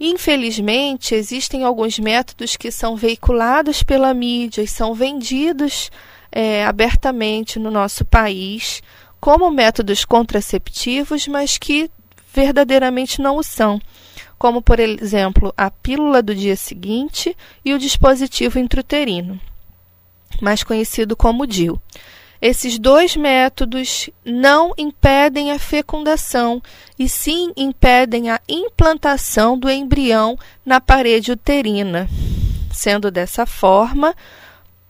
Infelizmente, 0.00 1.14
existem 1.14 1.64
alguns 1.64 1.98
métodos 1.98 2.56
que 2.56 2.70
são 2.70 2.96
veiculados 2.96 3.82
pela 3.82 4.14
mídia 4.14 4.62
e 4.62 4.66
são 4.66 4.94
vendidos 4.94 5.90
é, 6.32 6.64
abertamente 6.64 7.58
no 7.58 7.70
nosso 7.70 8.06
país 8.06 8.82
como 9.20 9.50
métodos 9.50 10.04
contraceptivos, 10.04 11.26
mas 11.26 11.58
que 11.58 11.90
verdadeiramente 12.36 13.22
não 13.22 13.38
o 13.38 13.42
são 13.42 13.80
como 14.38 14.60
por 14.60 14.78
exemplo 14.78 15.52
a 15.56 15.70
pílula 15.70 16.22
do 16.22 16.34
dia 16.34 16.56
seguinte 16.56 17.36
e 17.64 17.72
o 17.72 17.78
dispositivo 17.78 18.58
intrauterino, 18.58 19.40
mais 20.40 20.62
conhecido 20.62 21.16
como 21.16 21.46
DIU. 21.46 21.80
Esses 22.40 22.78
dois 22.78 23.16
métodos 23.16 24.10
não 24.22 24.74
impedem 24.76 25.52
a 25.52 25.58
fecundação, 25.58 26.62
e 26.98 27.08
sim 27.08 27.50
impedem 27.56 28.28
a 28.28 28.38
implantação 28.46 29.58
do 29.58 29.70
embrião 29.70 30.38
na 30.64 30.78
parede 30.78 31.32
uterina. 31.32 32.06
Sendo 32.70 33.10
dessa 33.10 33.46
forma, 33.46 34.14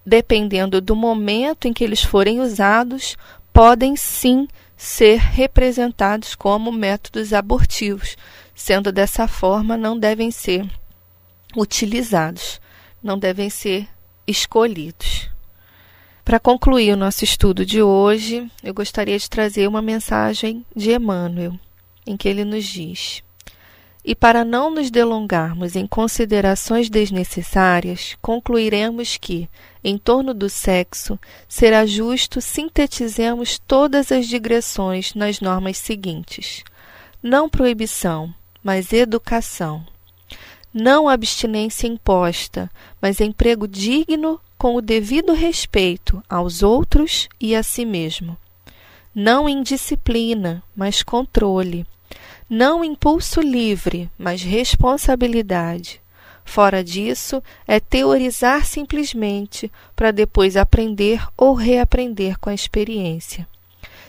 dependendo 0.05 0.81
do 0.81 0.97
momento 0.97 1.69
em 1.69 1.73
que 1.73 1.85
eles 1.85 2.03
forem 2.03 2.41
usados, 2.41 3.17
podem 3.53 3.95
sim 3.95 4.49
ser 4.77 5.19
representados 5.19 6.35
como 6.35 6.71
métodos 6.71 7.33
abortivos, 7.33 8.17
Sendo 8.57 8.91
dessa 8.91 9.29
forma, 9.29 9.77
não 9.77 9.99
devem 9.99 10.31
ser 10.31 10.67
utilizados, 11.55 12.59
não 13.03 13.19
devem 13.19 13.51
ser 13.51 13.87
escolhidos. 14.27 15.31
Para 16.25 16.41
concluir 16.41 16.91
o 16.95 16.97
nosso 16.97 17.23
estudo 17.23 17.67
de 17.67 17.83
hoje, 17.83 18.51
eu 18.65 18.73
gostaria 18.73 19.19
de 19.19 19.29
trazer 19.29 19.69
uma 19.69 19.83
mensagem 19.83 20.65
de 20.75 20.91
Emmanuel, 20.91 21.61
em 22.07 22.17
que 22.17 22.27
ele 22.27 22.47
nos 22.47 22.65
diz: 22.65 23.23
E 24.09 24.15
para 24.15 24.45
não 24.45 24.71
nos 24.71 24.89
delongarmos 24.89 25.75
em 25.75 25.85
considerações 25.85 26.89
desnecessárias, 26.89 28.17
concluiremos 28.23 29.17
que, 29.17 29.51
em 29.83 29.99
torno 29.99 30.33
do 30.33 30.49
sexo, 30.49 31.19
será 31.49 31.85
justo 31.85 32.41
sintetizemos 32.41 33.59
todas 33.59 34.13
as 34.13 34.29
digressões 34.29 35.13
nas 35.13 35.41
normas 35.41 35.79
seguintes: 35.79 36.63
não 37.21 37.49
proibição, 37.49 38.33
mas 38.63 38.93
educação. 38.93 39.85
Não 40.73 41.09
abstinência 41.09 41.89
imposta, 41.89 42.71
mas 43.03 43.21
emprego 43.21 43.67
digno 43.67 44.41
com 44.57 44.77
o 44.77 44.81
devido 44.81 45.33
respeito 45.33 46.23
aos 46.29 46.63
outros 46.63 47.29
e 47.41 47.57
a 47.57 47.63
si 47.65 47.85
mesmo. 47.85 48.37
Não 49.13 49.49
indisciplina, 49.49 50.63
mas 50.77 51.03
controle. 51.03 51.85
Não 52.49 52.85
impulso 52.85 53.41
livre, 53.41 54.09
mas 54.17 54.43
responsabilidade. 54.43 56.01
Fora 56.45 56.85
disso, 56.85 57.43
é 57.67 57.81
teorizar 57.81 58.65
simplesmente 58.65 59.71
para 59.97 60.13
depois 60.13 60.57
aprender 60.57 61.27
ou 61.37 61.55
reaprender 61.55 62.39
com 62.39 62.49
a 62.49 62.55
experiência. 62.55 63.49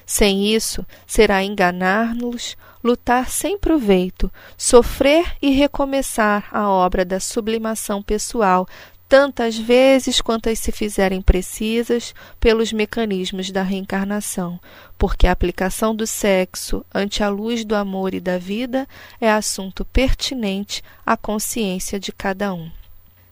Sem 0.05 0.53
isso, 0.53 0.85
será 1.05 1.43
enganar-nos, 1.43 2.55
lutar 2.83 3.27
sem 3.29 3.57
proveito, 3.57 4.31
sofrer 4.55 5.35
e 5.41 5.49
recomeçar 5.49 6.47
a 6.51 6.69
obra 6.69 7.03
da 7.03 7.19
sublimação 7.19 8.03
pessoal, 8.03 8.67
tantas 9.07 9.57
vezes 9.57 10.21
quantas 10.21 10.59
se 10.59 10.71
fizerem 10.71 11.21
precisas 11.21 12.13
pelos 12.39 12.73
mecanismos 12.73 13.51
da 13.51 13.63
reencarnação, 13.63 14.59
porque 14.97 15.27
a 15.27 15.31
aplicação 15.31 15.95
do 15.95 16.05
sexo 16.05 16.85
ante 16.93 17.23
a 17.23 17.29
luz 17.29 17.63
do 17.63 17.75
amor 17.75 18.13
e 18.13 18.19
da 18.19 18.37
vida 18.37 18.87
é 19.19 19.31
assunto 19.31 19.85
pertinente 19.85 20.83
à 21.05 21.15
consciência 21.15 21.99
de 21.99 22.11
cada 22.11 22.53
um. 22.53 22.69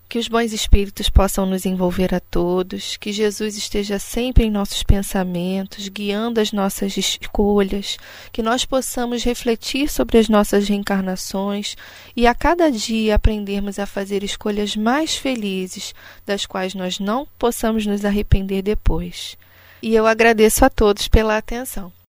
Que 0.07 0.19
os 0.19 0.27
bons 0.27 0.53
espíritos 0.53 1.09
possam 1.09 1.45
nos 1.45 1.65
envolver 1.65 2.13
a 2.13 2.19
todos, 2.19 2.95
que 2.97 3.11
Jesus 3.11 3.57
esteja 3.57 3.97
sempre 3.97 4.45
em 4.45 4.51
nossos 4.51 4.83
pensamentos, 4.83 5.87
guiando 5.89 6.39
as 6.39 6.51
nossas 6.51 6.95
escolhas, 6.95 7.97
que 8.31 8.43
nós 8.43 8.65
possamos 8.65 9.23
refletir 9.23 9.89
sobre 9.89 10.17
as 10.17 10.29
nossas 10.29 10.67
reencarnações 10.67 11.75
e 12.15 12.27
a 12.27 12.35
cada 12.35 12.71
dia 12.71 13.15
aprendermos 13.15 13.79
a 13.79 13.85
fazer 13.85 14.23
escolhas 14.23 14.75
mais 14.75 15.15
felizes, 15.15 15.93
das 16.25 16.45
quais 16.45 16.75
nós 16.75 16.99
não 16.99 17.27
possamos 17.39 17.85
nos 17.85 18.05
arrepender 18.05 18.61
depois. 18.61 19.37
E 19.81 19.93
eu 19.93 20.05
agradeço 20.05 20.63
a 20.63 20.69
todos 20.69 21.07
pela 21.07 21.37
atenção. 21.37 21.94